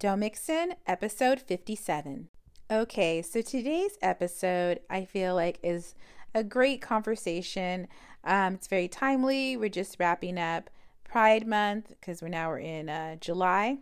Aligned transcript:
Don't 0.00 0.20
Mix 0.20 0.48
In, 0.48 0.76
episode 0.86 1.42
57. 1.42 2.30
Okay, 2.70 3.20
so 3.20 3.42
today's 3.42 3.98
episode 4.00 4.80
I 4.88 5.04
feel 5.04 5.34
like 5.34 5.58
is 5.62 5.94
a 6.34 6.42
great 6.42 6.80
conversation. 6.80 7.86
Um, 8.24 8.54
it's 8.54 8.66
very 8.66 8.88
timely. 8.88 9.58
We're 9.58 9.68
just 9.68 10.00
wrapping 10.00 10.38
up 10.38 10.70
Pride 11.04 11.46
Month 11.46 11.90
because 11.90 12.22
we're 12.22 12.28
now 12.28 12.48
we're 12.48 12.60
in 12.60 12.88
uh, 12.88 13.16
July, 13.16 13.76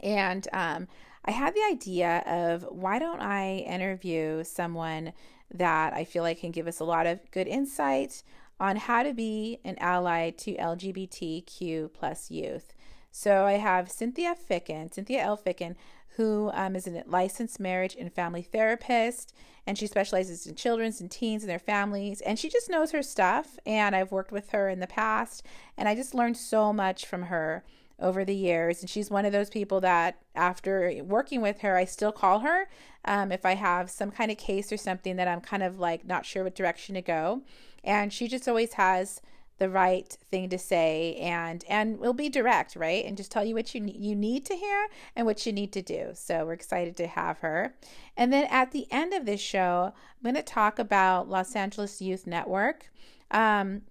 and 0.00 0.46
um, 0.52 0.86
I 1.24 1.32
had 1.32 1.56
the 1.56 1.68
idea 1.68 2.22
of 2.24 2.62
why 2.70 3.00
don't 3.00 3.20
I 3.20 3.64
interview 3.68 4.44
someone 4.44 5.12
that 5.52 5.92
I 5.92 6.04
feel 6.04 6.22
like 6.22 6.38
can 6.38 6.52
give 6.52 6.68
us 6.68 6.78
a 6.78 6.84
lot 6.84 7.08
of 7.08 7.18
good 7.32 7.48
insight 7.48 8.22
on 8.60 8.76
how 8.76 9.02
to 9.02 9.12
be 9.12 9.58
an 9.64 9.74
ally 9.80 10.30
to 10.30 10.54
LGBTQ 10.54 11.92
plus 11.92 12.30
youth. 12.30 12.72
So 13.14 13.44
I 13.44 13.52
have 13.52 13.90
Cynthia 13.90 14.34
Ficken, 14.34 14.92
Cynthia 14.92 15.20
L. 15.20 15.36
Ficken, 15.36 15.76
who 16.16 16.50
um, 16.54 16.74
is 16.74 16.86
a 16.86 17.04
licensed 17.06 17.60
marriage 17.60 17.94
and 17.94 18.12
family 18.12 18.42
therapist, 18.42 19.34
and 19.66 19.78
she 19.78 19.86
specializes 19.86 20.46
in 20.46 20.54
children's 20.54 21.00
and 21.00 21.10
teens 21.10 21.42
and 21.42 21.50
their 21.50 21.58
families. 21.58 22.22
And 22.22 22.38
she 22.38 22.48
just 22.48 22.70
knows 22.70 22.90
her 22.90 23.02
stuff. 23.02 23.58
And 23.64 23.94
I've 23.94 24.10
worked 24.10 24.32
with 24.32 24.50
her 24.50 24.68
in 24.68 24.80
the 24.80 24.86
past, 24.86 25.44
and 25.76 25.88
I 25.88 25.94
just 25.94 26.14
learned 26.14 26.38
so 26.38 26.72
much 26.72 27.06
from 27.06 27.24
her 27.24 27.64
over 27.98 28.24
the 28.24 28.34
years. 28.34 28.80
And 28.80 28.88
she's 28.88 29.10
one 29.10 29.26
of 29.26 29.32
those 29.32 29.50
people 29.50 29.80
that, 29.82 30.16
after 30.34 31.02
working 31.04 31.42
with 31.42 31.60
her, 31.60 31.76
I 31.76 31.84
still 31.84 32.12
call 32.12 32.40
her 32.40 32.68
um, 33.04 33.30
if 33.30 33.44
I 33.44 33.54
have 33.54 33.90
some 33.90 34.10
kind 34.10 34.30
of 34.30 34.38
case 34.38 34.72
or 34.72 34.78
something 34.78 35.16
that 35.16 35.28
I'm 35.28 35.42
kind 35.42 35.62
of 35.62 35.78
like 35.78 36.06
not 36.06 36.24
sure 36.24 36.44
what 36.44 36.54
direction 36.54 36.94
to 36.94 37.02
go. 37.02 37.42
And 37.84 38.10
she 38.10 38.26
just 38.26 38.48
always 38.48 38.72
has 38.74 39.20
the 39.62 39.70
right 39.70 40.18
thing 40.28 40.48
to 40.48 40.58
say 40.58 41.14
and 41.20 41.64
and 41.68 42.00
we'll 42.00 42.12
be 42.12 42.28
direct 42.28 42.74
right 42.74 43.04
and 43.04 43.16
just 43.16 43.30
tell 43.30 43.44
you 43.44 43.54
what 43.54 43.72
you 43.72 43.84
you 43.86 44.16
need 44.16 44.44
to 44.44 44.56
hear 44.56 44.88
and 45.14 45.24
what 45.24 45.46
you 45.46 45.52
need 45.52 45.72
to 45.72 45.80
do 45.80 46.10
so 46.14 46.44
we're 46.44 46.52
excited 46.52 46.96
to 46.96 47.06
have 47.06 47.38
her 47.38 47.72
and 48.16 48.32
then 48.32 48.44
at 48.50 48.72
the 48.72 48.90
end 48.90 49.14
of 49.14 49.24
this 49.24 49.40
show 49.40 49.92
i'm 49.94 50.22
going 50.24 50.34
to 50.34 50.42
talk 50.42 50.80
about 50.80 51.28
los 51.28 51.54
angeles 51.54 52.02
youth 52.02 52.26
network 52.26 52.90
um, 53.30 53.82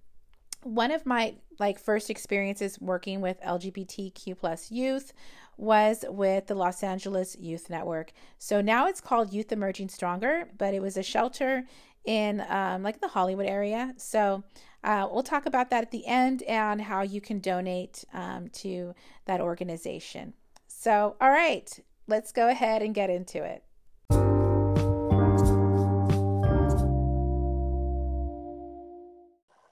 one 0.62 0.90
of 0.90 1.06
my 1.06 1.34
like 1.58 1.78
first 1.78 2.10
experiences 2.10 2.78
working 2.78 3.22
with 3.22 3.40
lgbtq 3.40 4.36
plus 4.38 4.70
youth 4.70 5.14
was 5.58 6.04
with 6.08 6.46
the 6.46 6.54
Los 6.54 6.82
Angeles 6.82 7.36
Youth 7.38 7.68
Network. 7.68 8.12
So 8.38 8.62
now 8.62 8.88
it's 8.88 9.02
called 9.02 9.34
Youth 9.34 9.52
Emerging 9.52 9.90
Stronger, 9.90 10.48
but 10.56 10.72
it 10.72 10.80
was 10.80 10.96
a 10.96 11.02
shelter 11.02 11.64
in 12.06 12.42
um, 12.48 12.82
like 12.82 13.00
the 13.00 13.08
Hollywood 13.08 13.46
area. 13.46 13.92
So 13.98 14.44
uh, 14.84 15.08
we'll 15.10 15.22
talk 15.22 15.46
about 15.46 15.70
that 15.70 15.82
at 15.82 15.90
the 15.90 16.06
end 16.06 16.42
and 16.44 16.80
how 16.80 17.02
you 17.02 17.20
can 17.20 17.38
donate 17.38 18.04
um, 18.12 18.48
to 18.48 18.94
that 19.26 19.40
organization. 19.40 20.34
So, 20.66 21.16
all 21.20 21.30
right, 21.30 21.78
let's 22.08 22.32
go 22.32 22.48
ahead 22.48 22.82
and 22.82 22.94
get 22.94 23.10
into 23.10 23.44
it. 23.44 23.62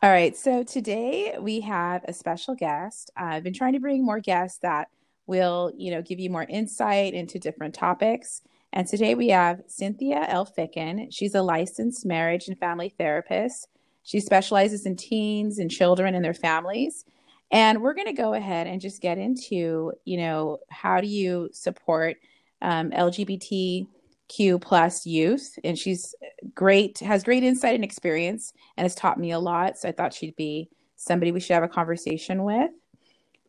All 0.03 0.09
right, 0.11 0.35
so 0.35 0.63
today 0.63 1.37
we 1.39 1.61
have 1.61 2.05
a 2.09 2.15
special 2.15 2.55
guest. 2.55 3.11
Uh, 3.21 3.25
I've 3.25 3.45
been 3.45 3.53
trying 3.53 3.75
to 3.75 3.81
bring 3.81 4.03
more 4.03 4.21
guests 4.21 4.59
that 4.63 4.89
will, 5.27 5.73
you 5.77 5.91
know, 5.91 6.01
give 6.01 6.19
you 6.19 6.31
more 6.31 6.45
insight 6.45 7.13
into 7.13 7.39
different 7.39 7.75
topics. 7.75 8.41
And 8.73 8.87
today 8.87 9.15
we 9.15 9.29
have 9.29 9.63
Cynthia 9.67 10.25
L. 10.29 10.47
Ficken. 10.47 11.09
She's 11.11 11.35
a 11.35 11.43
licensed 11.43 12.07
marriage 12.07 12.49
and 12.49 12.59
family 12.59 12.95
therapist. 12.97 13.69
She 14.03 14.21
specializes 14.21 14.87
in 14.87 14.97
teens 14.97 15.59
and 15.59 15.71
children 15.71 16.15
and 16.15 16.25
their 16.25 16.35
families. 16.35 17.05
And 17.51 17.83
we're 17.83 17.95
going 17.95 18.07
to 18.07 18.13
go 18.13 18.35
ahead 18.35 18.67
and 18.67 18.81
just 18.81 19.01
get 19.01 19.19
into, 19.19 19.93
you 20.05 20.17
know, 20.17 20.59
how 20.71 21.01
do 21.01 21.07
you 21.07 21.51
support 21.53 22.17
um, 22.63 22.91
LGBTQ 22.91 24.61
plus 24.61 25.05
youth? 25.05 25.59
And 25.65 25.77
she's 25.77 26.15
great, 26.55 27.01
has 27.01 27.25
great 27.25 27.43
insight 27.43 27.75
and 27.75 27.85
experience, 27.85 28.53
and 28.77 28.85
has 28.85 28.95
taught 28.95 29.19
me 29.19 29.33
a 29.33 29.39
lot. 29.39 29.79
So 29.79 29.89
I 29.89 29.93
thought 29.93 30.15
she'd 30.15 30.37
be 30.37 30.71
somebody 30.97 31.33
we 31.33 31.41
should 31.41 31.55
have 31.55 31.63
a 31.63 31.69
conversation 31.69 32.45
with. 32.45 32.71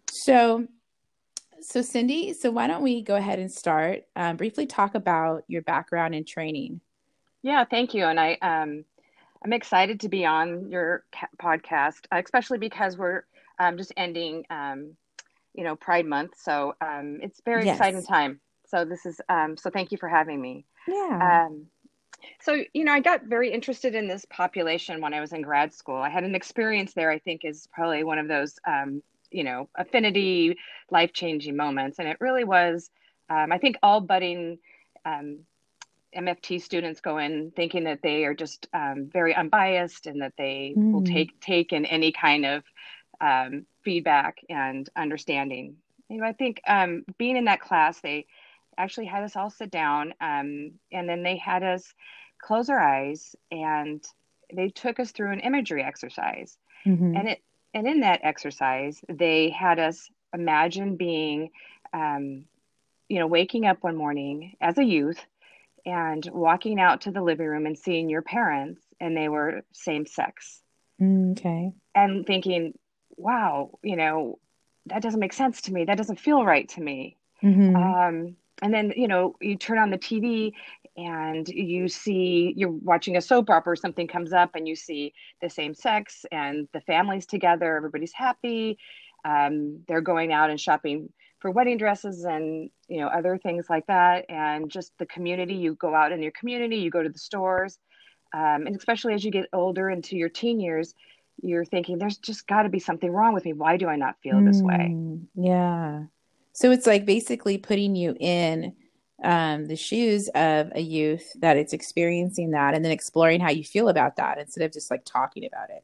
So, 0.09 0.67
so 1.61 1.81
Cindy, 1.81 2.33
so 2.33 2.49
why 2.49 2.67
don't 2.67 2.81
we 2.81 3.03
go 3.03 3.15
ahead 3.15 3.39
and 3.39 3.51
start? 3.51 4.03
Um, 4.15 4.35
briefly 4.35 4.65
talk 4.65 4.95
about 4.95 5.43
your 5.47 5.61
background 5.61 6.15
and 6.15 6.27
training. 6.27 6.81
Yeah, 7.43 7.65
thank 7.65 7.93
you. 7.93 8.05
And 8.05 8.19
I, 8.19 8.37
um, 8.41 8.85
I'm 9.43 9.53
excited 9.53 10.01
to 10.01 10.09
be 10.09 10.25
on 10.25 10.69
your 10.69 11.03
podcast, 11.41 12.05
especially 12.11 12.59
because 12.59 12.97
we're 12.97 13.23
um, 13.59 13.77
just 13.77 13.91
ending, 13.97 14.45
um, 14.49 14.95
you 15.53 15.63
know, 15.63 15.75
Pride 15.75 16.05
Month. 16.05 16.33
So 16.37 16.75
um, 16.81 17.19
it's 17.21 17.41
very 17.43 17.65
yes. 17.65 17.77
exciting 17.77 18.03
time. 18.03 18.39
So 18.67 18.85
this 18.85 19.05
is 19.05 19.19
um, 19.29 19.57
so. 19.57 19.69
Thank 19.69 19.91
you 19.91 19.97
for 19.97 20.07
having 20.07 20.39
me. 20.39 20.65
Yeah. 20.87 21.47
Um, 21.47 21.65
so 22.39 22.63
you 22.73 22.83
know, 22.83 22.93
I 22.93 22.99
got 22.99 23.23
very 23.23 23.51
interested 23.51 23.95
in 23.95 24.07
this 24.07 24.25
population 24.25 25.01
when 25.01 25.13
I 25.13 25.19
was 25.19 25.33
in 25.33 25.41
grad 25.41 25.73
school. 25.73 25.97
I 25.97 26.09
had 26.09 26.23
an 26.23 26.35
experience 26.35 26.93
there. 26.93 27.11
I 27.11 27.19
think 27.19 27.41
is 27.43 27.67
probably 27.73 28.03
one 28.03 28.19
of 28.19 28.27
those, 28.27 28.59
um, 28.67 29.01
you 29.31 29.43
know, 29.43 29.69
affinity, 29.75 30.57
life 30.89 31.13
changing 31.13 31.55
moments, 31.55 31.99
and 31.99 32.07
it 32.07 32.17
really 32.19 32.43
was. 32.43 32.89
I 33.29 33.59
think 33.59 33.77
all 33.81 34.01
budding 34.01 34.59
um, 35.05 35.39
MFT 36.15 36.61
students 36.61 37.01
go 37.01 37.17
in 37.17 37.51
thinking 37.55 37.85
that 37.85 38.01
they 38.01 38.25
are 38.25 38.33
just 38.33 38.67
um, 38.73 39.09
very 39.11 39.35
unbiased 39.35 40.07
and 40.07 40.21
that 40.21 40.33
they 40.37 40.73
mm. 40.77 40.91
will 40.91 41.03
take 41.03 41.39
take 41.39 41.73
in 41.73 41.85
any 41.85 42.11
kind 42.11 42.45
of 42.45 42.63
um, 43.21 43.65
feedback 43.83 44.39
and 44.49 44.89
understanding. 44.95 45.77
You 46.09 46.17
know, 46.17 46.25
I 46.25 46.33
think 46.33 46.61
um, 46.67 47.05
being 47.17 47.37
in 47.37 47.45
that 47.45 47.61
class, 47.61 48.01
they 48.01 48.25
actually 48.77 49.05
had 49.05 49.23
us 49.23 49.35
all 49.35 49.49
sit 49.49 49.71
down, 49.71 50.13
um, 50.19 50.71
and 50.91 51.07
then 51.07 51.23
they 51.23 51.37
had 51.37 51.63
us 51.63 51.93
close 52.41 52.69
our 52.69 52.79
eyes, 52.79 53.35
and 53.51 54.03
they 54.53 54.69
took 54.69 54.99
us 54.99 55.11
through 55.11 55.31
an 55.31 55.39
imagery 55.39 55.83
exercise. 55.83 56.57
Mm-hmm. 56.85 57.15
And 57.15 57.29
it 57.29 57.41
and 57.73 57.87
in 57.87 58.01
that 58.01 58.21
exercise, 58.23 59.01
they 59.07 59.49
had 59.49 59.79
us 59.79 60.09
imagine 60.33 60.97
being, 60.97 61.51
um, 61.93 62.45
you 63.07 63.19
know, 63.19 63.27
waking 63.27 63.65
up 63.65 63.81
one 63.81 63.95
morning 63.95 64.57
as 64.59 64.77
a 64.77 64.83
youth 64.83 65.25
and 65.85 66.27
walking 66.31 66.79
out 66.79 67.01
to 67.01 67.11
the 67.11 67.21
living 67.21 67.47
room 67.47 67.65
and 67.65 67.77
seeing 67.77 68.09
your 68.09 68.21
parents 68.21 68.81
and 68.99 69.15
they 69.15 69.29
were 69.29 69.61
same 69.73 70.05
sex. 70.05 70.61
Mm, 71.01 71.31
okay. 71.31 71.71
And 71.95 72.25
thinking, 72.25 72.73
wow, 73.17 73.71
you 73.83 73.95
know, 73.95 74.39
that 74.87 75.01
doesn't 75.01 75.19
make 75.19 75.33
sense 75.33 75.61
to 75.63 75.73
me. 75.73 75.85
That 75.85 75.97
doesn't 75.97 76.19
feel 76.19 76.43
right 76.43 76.67
to 76.69 76.81
me. 76.81 77.17
Mm-hmm. 77.43 77.75
Um, 77.75 78.35
and 78.61 78.73
then, 78.73 78.93
you 78.95 79.07
know, 79.07 79.35
you 79.41 79.57
turn 79.57 79.79
on 79.79 79.89
the 79.89 79.97
TV 79.97 80.53
and 80.97 81.47
you 81.47 81.87
see 81.87 82.53
you're 82.55 82.69
watching 82.69 83.17
a 83.17 83.21
soap 83.21 83.49
opera 83.49 83.77
something 83.77 84.07
comes 84.07 84.33
up 84.33 84.51
and 84.55 84.67
you 84.67 84.75
see 84.75 85.13
the 85.41 85.49
same 85.49 85.73
sex 85.73 86.25
and 86.31 86.67
the 86.73 86.81
families 86.81 87.25
together, 87.25 87.75
everybody's 87.75 88.13
happy. 88.13 88.77
Um, 89.23 89.83
they're 89.87 90.01
going 90.01 90.31
out 90.31 90.49
and 90.49 90.59
shopping 90.59 91.09
for 91.41 91.51
wedding 91.51 91.77
dresses 91.77 92.23
and 92.23 92.69
you 92.87 92.99
know 92.99 93.07
other 93.07 93.37
things 93.37 93.65
like 93.69 93.85
that. 93.87 94.25
And 94.29 94.69
just 94.69 94.93
the 94.97 95.05
community 95.07 95.55
you 95.55 95.75
go 95.75 95.93
out 95.93 96.11
in 96.11 96.21
your 96.21 96.31
community 96.31 96.77
you 96.77 96.89
go 96.89 97.03
to 97.03 97.09
the 97.09 97.19
stores 97.19 97.77
um, 98.33 98.65
and 98.67 98.75
especially 98.75 99.13
as 99.13 99.25
you 99.25 99.31
get 99.31 99.47
older 99.51 99.89
into 99.89 100.15
your 100.15 100.29
teen 100.29 100.59
years 100.59 100.93
you're 101.41 101.65
thinking 101.65 101.97
there's 101.97 102.17
just 102.17 102.47
got 102.47 102.63
to 102.63 102.69
be 102.69 102.79
something 102.79 103.11
wrong 103.11 103.33
with 103.33 103.45
me. 103.45 103.53
Why 103.53 103.77
do 103.77 103.87
i 103.87 103.95
not 103.95 104.15
feel 104.21 104.35
mm, 104.35 104.45
this 104.45 104.61
way? 104.61 104.89
Mm, 104.91 105.25
yeah. 105.35 106.03
So 106.53 106.71
it's 106.71 106.85
like 106.85 107.05
basically 107.05 107.57
putting 107.57 107.95
you 107.95 108.15
in 108.19 108.75
um, 109.23 109.67
the 109.67 109.75
shoes 109.75 110.29
of 110.29 110.71
a 110.75 110.81
youth 110.81 111.33
that 111.39 111.57
it's 111.57 111.73
experiencing 111.73 112.51
that 112.51 112.73
and 112.73 112.83
then 112.83 112.91
exploring 112.91 113.39
how 113.39 113.51
you 113.51 113.63
feel 113.63 113.89
about 113.89 114.17
that 114.17 114.37
instead 114.37 114.63
of 114.63 114.71
just 114.71 114.91
like 114.91 115.03
talking 115.05 115.45
about 115.45 115.69
it 115.69 115.83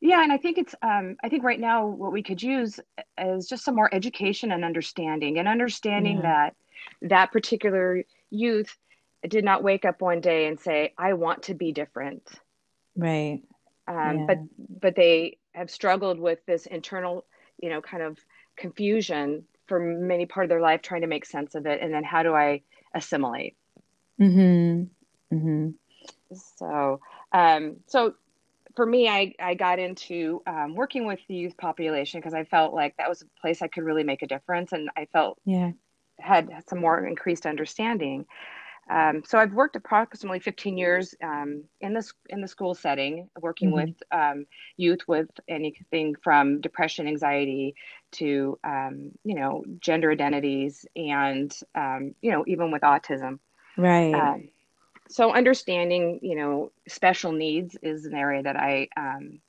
yeah, 0.00 0.22
and 0.22 0.32
I 0.32 0.38
think 0.38 0.58
it's 0.58 0.74
um, 0.82 1.16
I 1.22 1.28
think 1.28 1.44
right 1.44 1.60
now 1.60 1.86
what 1.86 2.12
we 2.12 2.22
could 2.22 2.42
use 2.42 2.80
is 3.18 3.46
just 3.46 3.64
some 3.64 3.74
more 3.74 3.92
education 3.94 4.52
and 4.52 4.64
understanding, 4.64 5.38
and 5.38 5.46
understanding 5.46 6.16
yeah. 6.16 6.22
that 6.22 6.56
that 7.02 7.32
particular 7.32 8.04
youth 8.30 8.76
did 9.28 9.44
not 9.44 9.62
wake 9.62 9.84
up 9.84 10.00
one 10.00 10.20
day 10.20 10.46
and 10.46 10.58
say, 10.58 10.94
"I 10.96 11.12
want 11.14 11.44
to 11.44 11.54
be 11.54 11.72
different." 11.72 12.22
Right. 12.96 13.42
Um, 13.88 14.20
yeah. 14.20 14.24
But 14.26 14.38
but 14.80 14.96
they 14.96 15.38
have 15.52 15.70
struggled 15.70 16.18
with 16.18 16.38
this 16.46 16.66
internal, 16.66 17.24
you 17.58 17.68
know, 17.68 17.80
kind 17.80 18.02
of 18.02 18.18
confusion 18.56 19.44
for 19.70 19.78
many 19.78 20.26
part 20.26 20.44
of 20.44 20.48
their 20.48 20.60
life 20.60 20.82
trying 20.82 21.00
to 21.02 21.06
make 21.06 21.24
sense 21.24 21.54
of 21.54 21.64
it 21.64 21.80
and 21.80 21.94
then 21.94 22.02
how 22.02 22.24
do 22.24 22.34
i 22.34 22.60
assimilate 22.92 23.56
mm-hmm. 24.20 24.82
Mm-hmm. 25.34 25.70
so 26.34 27.00
um, 27.32 27.76
so 27.86 28.14
for 28.76 28.86
me 28.86 29.08
i 29.08 29.32
i 29.40 29.54
got 29.54 29.78
into 29.78 30.42
um, 30.46 30.74
working 30.74 31.06
with 31.06 31.20
the 31.28 31.34
youth 31.34 31.56
population 31.56 32.20
because 32.20 32.34
i 32.34 32.44
felt 32.44 32.74
like 32.74 32.96
that 32.96 33.08
was 33.08 33.22
a 33.22 33.40
place 33.40 33.62
i 33.62 33.68
could 33.68 33.84
really 33.84 34.04
make 34.04 34.22
a 34.22 34.26
difference 34.26 34.72
and 34.72 34.88
i 34.96 35.06
felt 35.12 35.38
yeah 35.44 35.70
had 36.18 36.48
some 36.68 36.80
more 36.80 37.06
increased 37.06 37.46
understanding 37.46 38.26
um, 38.90 39.22
so 39.24 39.38
I've 39.38 39.52
worked 39.52 39.76
approximately 39.76 40.40
15 40.40 40.76
years 40.76 41.14
um, 41.22 41.62
in 41.80 41.94
this 41.94 42.12
in 42.28 42.40
the 42.40 42.48
school 42.48 42.74
setting, 42.74 43.28
working 43.40 43.70
mm-hmm. 43.70 43.88
with 43.88 44.02
um, 44.10 44.46
youth 44.76 45.00
with 45.06 45.28
anything 45.48 46.16
from 46.22 46.60
depression, 46.60 47.06
anxiety, 47.06 47.76
to 48.12 48.58
um, 48.64 49.12
you 49.24 49.36
know 49.36 49.64
gender 49.78 50.10
identities, 50.10 50.84
and 50.96 51.56
um, 51.76 52.14
you 52.20 52.32
know 52.32 52.44
even 52.48 52.72
with 52.72 52.82
autism. 52.82 53.38
Right. 53.76 54.40
So 55.10 55.32
understanding 55.34 56.20
you 56.22 56.36
know 56.36 56.72
special 56.88 57.32
needs 57.32 57.76
is 57.82 58.06
an 58.06 58.14
area 58.14 58.42
that 58.42 58.56
I 58.56 58.88
um, 58.96 59.40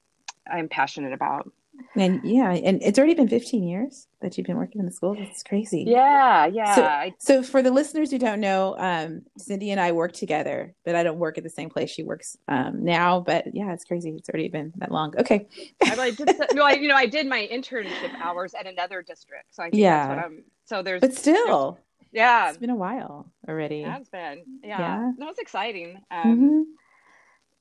I'm 0.51 0.67
passionate 0.67 1.13
about. 1.13 1.51
And 1.95 2.21
yeah, 2.23 2.51
and 2.51 2.81
it's 2.81 2.97
already 2.97 3.15
been 3.15 3.27
15 3.27 3.63
years 3.63 4.07
that 4.21 4.37
you've 4.37 4.47
been 4.47 4.57
working 4.57 4.79
in 4.79 4.85
the 4.85 4.91
schools. 4.91 5.17
It's 5.19 5.43
crazy. 5.43 5.83
Yeah, 5.87 6.45
yeah. 6.45 6.75
So, 6.75 7.11
so 7.17 7.43
for 7.43 7.61
the 7.61 7.71
listeners 7.71 8.11
who 8.11 8.19
don't 8.19 8.39
know, 8.39 8.75
um, 8.77 9.23
Cindy 9.37 9.71
and 9.71 9.79
I 9.79 9.91
work 9.91 10.13
together, 10.13 10.73
but 10.85 10.95
I 10.95 11.03
don't 11.03 11.17
work 11.17 11.37
at 11.37 11.43
the 11.43 11.49
same 11.49 11.69
place 11.69 11.89
she 11.89 12.03
works 12.03 12.37
um, 12.47 12.83
now. 12.83 13.19
But 13.19 13.55
yeah, 13.55 13.73
it's 13.73 13.85
crazy. 13.85 14.11
It's 14.11 14.29
already 14.29 14.49
been 14.49 14.73
that 14.77 14.91
long. 14.91 15.13
Okay. 15.17 15.47
I 15.83 16.11
did, 16.11 16.29
no, 16.53 16.63
I, 16.63 16.73
you 16.73 16.87
know, 16.87 16.95
I 16.95 17.07
did 17.07 17.27
my 17.27 17.47
internship 17.51 18.13
hours 18.21 18.53
at 18.53 18.67
another 18.67 19.01
district, 19.01 19.55
so 19.55 19.63
I 19.63 19.69
think 19.69 19.81
yeah. 19.81 20.07
that's 20.07 20.09
what 20.09 20.25
I'm. 20.25 20.43
So 20.65 20.83
there's, 20.83 21.01
but 21.01 21.15
still, 21.15 21.71
there's, 21.71 21.83
yeah, 22.11 22.49
it's 22.49 22.57
been 22.57 22.69
a 22.69 22.75
while 22.75 23.31
already. 23.47 23.83
It 23.83 23.89
has 23.89 24.09
been, 24.09 24.43
yeah. 24.63 24.79
yeah. 24.79 25.11
No, 25.17 25.29
it's 25.29 25.39
exciting. 25.39 26.01
Um, 26.11 26.23
mm-hmm 26.25 26.61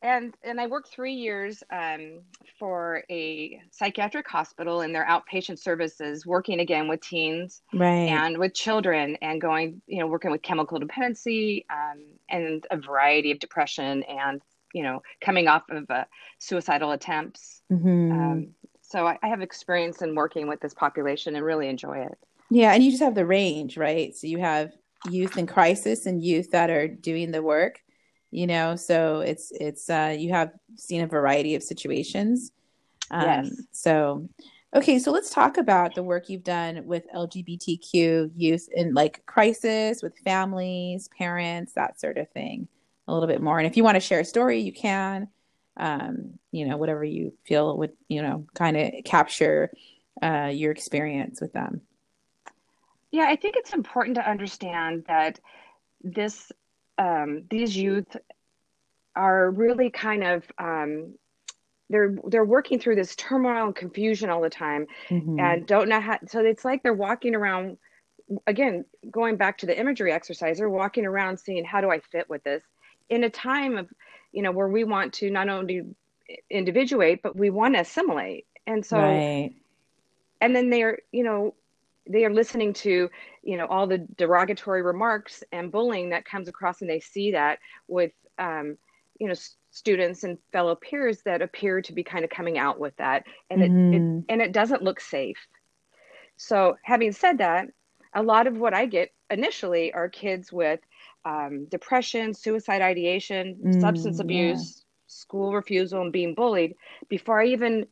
and 0.03 0.35
and 0.43 0.61
I 0.61 0.67
worked 0.67 0.89
three 0.89 1.13
years 1.13 1.63
um, 1.71 2.21
for 2.59 3.05
a 3.11 3.61
psychiatric 3.71 4.27
hospital 4.29 4.81
in 4.81 4.93
their 4.93 5.07
outpatient 5.07 5.59
services, 5.59 6.25
working 6.25 6.61
again 6.61 6.89
with 6.89 7.01
teens 7.03 7.63
right. 7.75 8.09
and 8.09 8.39
with 8.39 8.55
children, 8.55 9.17
and 9.21 9.41
going, 9.41 9.83
you 9.87 9.99
know, 9.99 10.07
working 10.07 10.31
with 10.31 10.43
chemical 10.43 10.79
dependency 10.79 11.67
um, 11.71 12.03
and 12.29 12.67
a 12.71 12.79
variety 12.79 13.31
of 13.31 13.39
depression, 13.41 14.03
and 14.05 14.41
you 14.73 14.83
know, 14.83 15.03
coming 15.21 15.49
off 15.49 15.65
of 15.69 15.91
uh, 15.91 16.05
suicidal 16.39 16.93
attempts. 16.93 17.61
Mm-hmm. 17.71 18.13
Um, 18.13 18.49
so 18.81 19.07
I, 19.07 19.19
I 19.23 19.29
have 19.29 19.43
experience 19.43 20.01
in 20.01 20.15
working 20.15 20.49
with 20.49 20.61
this 20.61 20.75
population 20.75 21.37
and 21.37 21.45
really 21.45 21.69
enjoy 21.69 21.99
it. 21.99 22.19
Yeah, 22.51 22.73
and 22.73 22.83
you 22.83 22.91
just 22.91 23.03
have 23.03 23.15
the 23.15 23.27
range, 23.27 23.77
right? 23.77 24.15
So 24.15 24.27
you 24.27 24.39
have 24.39 24.73
youth 25.11 25.37
in 25.39 25.47
crisis 25.47 26.07
and 26.07 26.23
youth 26.23 26.51
that 26.51 26.69
are 26.71 26.89
doing 26.89 27.31
the 27.31 27.43
work 27.43 27.81
you 28.31 28.47
know? 28.47 28.77
So 28.77 29.21
it's 29.21 29.53
it's 29.53 29.91
uh 29.91 30.15
you 30.19 30.31
have 30.31 30.53
seen 30.77 31.03
a 31.03 31.07
variety 31.07 31.55
of 31.55 31.63
situations. 31.63 32.53
Um 33.11 33.23
yes. 33.23 33.63
so 33.73 34.29
okay 34.75 34.99
so 35.01 35.11
let's 35.11 35.31
talk 35.31 35.59
about 35.59 35.95
the 35.97 36.03
work 36.03 36.29
you've 36.29 36.45
done 36.45 36.87
with 36.87 37.05
lgbtq 37.13 38.31
youth 38.37 38.69
in 38.73 38.95
like 38.95 39.27
crisis 39.27 40.01
with 40.01 40.17
families 40.19 41.09
parents 41.19 41.73
that 41.75 42.01
sort 42.01 42.19
of 42.19 42.29
thing. 42.31 42.69
A 43.09 43.13
little 43.13 43.27
bit 43.27 43.43
more. 43.43 43.59
And 43.59 43.67
if 43.67 43.77
you 43.77 43.83
want 43.83 43.97
to 43.97 44.01
share 44.01 44.21
a 44.21 44.25
story 44.25 44.61
you 44.61 44.73
can. 44.73 45.29
Um 45.77 46.35
you 46.53 46.67
know 46.67 46.77
whatever 46.77 47.05
you 47.05 47.33
feel 47.45 47.77
would 47.79 47.93
you 48.09 48.23
know 48.23 48.47
kind 48.55 48.77
of 48.77 48.93
capture 49.05 49.73
uh 50.23 50.51
your 50.53 50.73
experience 50.73 51.41
with 51.41 51.53
them 51.53 51.81
yeah 53.11 53.27
i 53.29 53.37
think 53.37 53.57
it's 53.57 53.73
important 53.73 54.17
to 54.17 54.29
understand 54.29 55.05
that 55.07 55.39
this 56.03 56.51
um, 56.99 57.45
these 57.51 57.75
youth 57.75 58.15
are 59.17 59.51
really 59.51 59.91
kind 59.91 60.23
of 60.23 60.45
um, 60.59 61.15
they're 61.89 62.15
they're 62.29 62.45
working 62.45 62.79
through 62.79 62.95
this 62.95 63.17
turmoil 63.17 63.67
and 63.67 63.75
confusion 63.75 64.31
all 64.31 64.41
the 64.41 64.51
time 64.51 64.87
mm-hmm. 65.09 65.39
and 65.41 65.67
don't 65.67 65.89
know 65.89 66.01
how 66.01 66.19
so 66.27 66.41
it's 66.41 66.65
like 66.65 66.83
they're 66.83 66.95
walking 66.95 67.35
around 67.35 67.77
again 68.47 68.85
going 69.11 69.37
back 69.37 69.59
to 69.59 69.67
the 69.67 69.79
imagery 69.79 70.13
exercise 70.13 70.59
they're 70.59 70.71
walking 70.71 71.05
around 71.05 71.39
seeing 71.39 71.65
how 71.65 71.81
do 71.81 71.91
i 71.91 71.99
fit 71.99 72.31
with 72.31 72.43
this 72.45 72.63
in 73.09 73.25
a 73.25 73.31
time 73.31 73.77
of 73.77 73.89
you 74.31 74.43
know 74.43 74.53
where 74.53 74.69
we 74.69 74.85
want 74.85 75.13
to 75.13 75.31
not 75.31 75.49
only 75.49 75.83
individuate 76.49 77.21
but 77.23 77.35
we 77.35 77.51
want 77.51 77.75
to 77.75 77.81
assimilate 77.81 78.47
and 78.69 78.87
so 78.87 78.97
right. 78.97 79.53
and 80.41 80.55
then 80.55 80.71
they're 80.71 80.99
you 81.11 81.25
know 81.25 81.55
they 82.09 82.25
are 82.25 82.33
listening 82.33 82.73
to 82.73 83.11
you 83.43 83.57
know 83.57 83.67
all 83.67 83.87
the 83.87 83.99
derogatory 84.17 84.83
remarks 84.83 85.43
and 85.53 85.73
bullying 85.73 86.11
that 86.11 86.25
comes 86.25 86.49
across 86.49 86.81
and 86.81 86.91
they 86.91 87.01
see 87.01 87.33
that 87.33 87.59
with 87.89 88.13
um, 88.39 88.77
you 89.19 89.29
know 89.29 89.35
students 89.71 90.25
and 90.25 90.39
fellow 90.53 90.75
peers 90.75 91.23
that 91.23 91.43
appear 91.43 91.81
to 91.81 91.93
be 91.93 92.03
kind 92.03 92.25
of 92.25 92.31
coming 92.31 92.59
out 92.59 92.81
with 92.81 92.97
that 92.97 93.25
and 93.51 93.63
it, 93.63 93.67
it 93.67 93.71
mm-hmm. 93.71 94.21
and 94.29 94.43
it 94.43 94.53
doesn't 94.53 94.83
look 94.83 95.01
safe 95.01 95.39
so 96.37 96.77
having 96.83 97.13
said 97.13 97.39
that 97.39 97.69
a 98.15 98.23
lot 98.23 98.47
of 98.47 98.57
what 98.57 98.75
i 98.75 98.87
get 98.87 99.11
initially 99.31 99.93
are 99.93 100.09
kids 100.09 100.53
with 100.53 100.81
um, 101.25 101.67
depression 101.67 102.35
suicide 102.35 102.83
ideation 102.83 103.57
mm, 103.63 103.81
substance 103.81 104.19
abuse 104.19 104.79
yeah. 104.79 104.83
school 105.07 105.53
refusal 105.53 106.01
and 106.01 106.13
being 106.13 106.35
bullied 106.35 106.75
before 107.09 107.41
i 107.41 107.47
even 107.47 107.87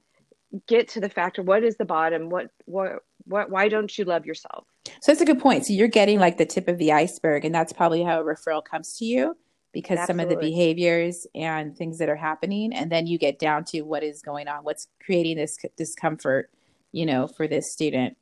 get 0.67 0.89
to 0.89 1.01
the 1.01 1.09
factor 1.09 1.43
what 1.43 1.63
is 1.63 1.77
the 1.77 1.85
bottom 1.85 2.31
what 2.31 2.51
what 2.65 3.03
what 3.25 3.51
why 3.51 3.69
don't 3.69 3.99
you 3.99 4.05
love 4.05 4.25
yourself 4.25 4.65
so 5.01 5.13
that's 5.13 5.21
a 5.21 5.27
good 5.27 5.39
point 5.39 5.67
so 5.67 5.73
you're 5.73 5.89
getting 5.89 6.19
like 6.19 6.39
the 6.39 6.47
tip 6.47 6.69
of 6.69 6.79
the 6.79 6.93
iceberg 6.93 7.45
and 7.45 7.55
that's 7.55 7.73
probably 7.73 8.03
how 8.03 8.21
a 8.21 8.25
referral 8.25 8.65
comes 8.65 8.97
to 8.97 9.05
you 9.05 9.37
because 9.73 9.99
Absolutely. 9.99 10.25
some 10.25 10.33
of 10.33 10.41
the 10.41 10.49
behaviors 10.49 11.27
and 11.35 11.77
things 11.77 11.99
that 11.99 12.09
are 12.09 12.17
happening 12.17 12.73
and 12.73 12.91
then 12.91 13.07
you 13.07 13.19
get 13.19 13.39
down 13.39 13.63
to 13.63 13.83
what 13.83 14.03
is 14.03 14.23
going 14.23 14.49
on 14.49 14.65
what's 14.65 14.89
creating 15.05 15.37
this 15.37 15.59
discomfort 15.77 16.51
you 16.93 17.05
know 17.05 17.27
for 17.27 17.47
this 17.47 17.71
student 17.71 18.17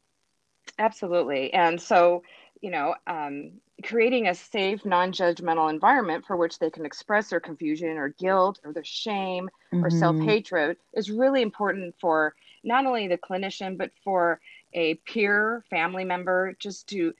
Absolutely. 0.78 1.52
And 1.52 1.81
so, 1.81 2.23
you 2.61 2.70
know, 2.70 2.94
um, 3.06 3.52
creating 3.84 4.28
a 4.28 4.34
safe, 4.34 4.84
non 4.84 5.12
judgmental 5.12 5.70
environment 5.70 6.25
for 6.26 6.37
which 6.37 6.58
they 6.58 6.70
can 6.70 6.87
express 6.87 7.28
their 7.28 7.40
confusion 7.40 7.99
or 7.99 8.08
guilt 8.08 8.61
or 8.64 8.73
their 8.73 8.84
shame 8.84 9.49
mm-hmm. 9.73 9.84
or 9.84 9.90
self 9.90 10.19
hatred 10.20 10.76
is 10.94 11.11
really 11.11 11.43
important 11.43 11.94
for 12.00 12.34
not 12.64 12.87
only 12.87 13.06
the 13.06 13.19
clinician, 13.19 13.76
but 13.76 13.90
for 14.02 14.40
a 14.73 14.94
peer, 15.06 15.64
family 15.70 16.05
member, 16.05 16.56
just 16.58 16.88
to, 16.88 17.14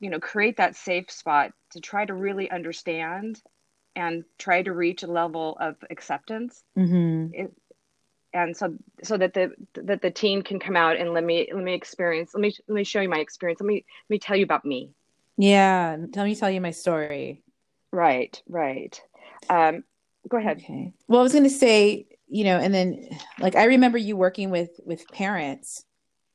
you 0.00 0.10
know, 0.10 0.20
create 0.20 0.56
that 0.58 0.76
safe 0.76 1.10
spot 1.10 1.52
to 1.70 1.80
try 1.80 2.04
to 2.04 2.14
really 2.14 2.50
understand 2.50 3.40
and 3.94 4.24
try 4.38 4.62
to 4.62 4.72
reach 4.72 5.02
a 5.02 5.06
level 5.06 5.56
of 5.60 5.76
acceptance. 5.90 6.62
Mm-hmm. 6.76 7.28
It, 7.32 7.52
and 8.34 8.56
so 8.56 8.74
so 9.02 9.16
that 9.16 9.32
the 9.32 9.52
that 9.74 10.02
the 10.02 10.10
teen 10.10 10.42
can 10.42 10.58
come 10.58 10.76
out 10.76 10.96
and 10.96 11.14
let 11.14 11.24
me 11.24 11.48
let 11.54 11.64
me 11.64 11.72
experience 11.72 12.32
let 12.34 12.40
me 12.42 12.52
let 12.68 12.74
me 12.74 12.84
show 12.84 13.00
you 13.00 13.08
my 13.08 13.20
experience 13.20 13.60
let 13.60 13.66
me 13.66 13.84
let 14.08 14.14
me 14.14 14.18
tell 14.18 14.36
you 14.36 14.44
about 14.44 14.64
me 14.64 14.90
yeah 15.36 15.96
tell 16.12 16.24
me 16.24 16.34
tell 16.34 16.50
you 16.50 16.60
my 16.60 16.70
story. 16.70 17.42
Right 17.92 18.40
right. 18.48 19.00
Um 19.48 19.84
go 20.28 20.38
ahead. 20.38 20.58
Okay. 20.58 20.92
Well 21.08 21.20
i 21.20 21.22
was 21.22 21.32
going 21.32 21.44
to 21.44 21.50
say 21.50 22.06
you 22.28 22.44
know 22.44 22.58
and 22.58 22.74
then 22.74 23.08
like 23.38 23.54
i 23.54 23.64
remember 23.64 23.98
you 23.98 24.16
working 24.16 24.50
with 24.50 24.70
with 24.84 25.06
parents 25.08 25.84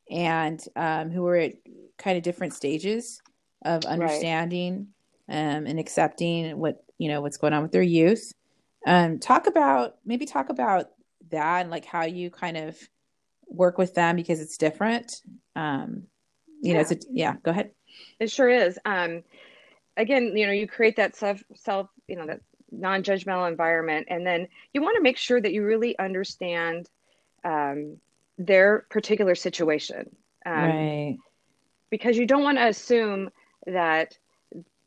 and 0.09 0.63
um 0.75 1.09
who 1.11 1.23
were 1.23 1.35
at 1.35 1.53
kind 1.97 2.17
of 2.17 2.23
different 2.23 2.53
stages 2.53 3.21
of 3.63 3.85
understanding 3.85 4.87
right. 5.27 5.55
um 5.55 5.67
and 5.67 5.79
accepting 5.79 6.57
what 6.57 6.83
you 6.97 7.07
know 7.07 7.21
what's 7.21 7.37
going 7.37 7.53
on 7.53 7.63
with 7.63 7.71
their 7.71 7.81
youth. 7.81 8.33
Um 8.85 9.19
talk 9.19 9.47
about 9.47 9.95
maybe 10.05 10.25
talk 10.25 10.49
about 10.49 10.87
that 11.29 11.61
and 11.61 11.71
like 11.71 11.85
how 11.85 12.03
you 12.03 12.29
kind 12.29 12.57
of 12.57 12.77
work 13.47 13.77
with 13.77 13.93
them 13.93 14.15
because 14.15 14.39
it's 14.39 14.57
different. 14.57 15.21
Um 15.55 16.03
you 16.61 16.69
yeah. 16.69 16.73
know 16.75 16.79
it's 16.81 16.91
a, 16.91 16.97
yeah 17.11 17.35
go 17.43 17.51
ahead 17.51 17.71
it 18.19 18.31
sure 18.31 18.49
is 18.49 18.77
um 18.85 19.23
again 19.97 20.35
you 20.35 20.45
know 20.45 20.51
you 20.51 20.67
create 20.67 20.95
that 20.95 21.15
self 21.15 21.43
self 21.55 21.87
you 22.07 22.15
know 22.15 22.25
that 22.25 22.41
non-judgmental 22.71 23.49
environment 23.49 24.07
and 24.09 24.25
then 24.25 24.47
you 24.73 24.81
want 24.81 24.95
to 24.95 25.01
make 25.01 25.17
sure 25.17 25.41
that 25.41 25.51
you 25.51 25.63
really 25.63 25.97
understand 25.99 26.89
um, 27.43 27.97
their 28.37 28.85
particular 28.89 29.35
situation 29.35 30.09
um, 30.45 30.53
right 30.53 31.17
because 31.89 32.17
you 32.17 32.25
don't 32.25 32.43
want 32.43 32.57
to 32.57 32.67
assume 32.67 33.29
that 33.67 34.17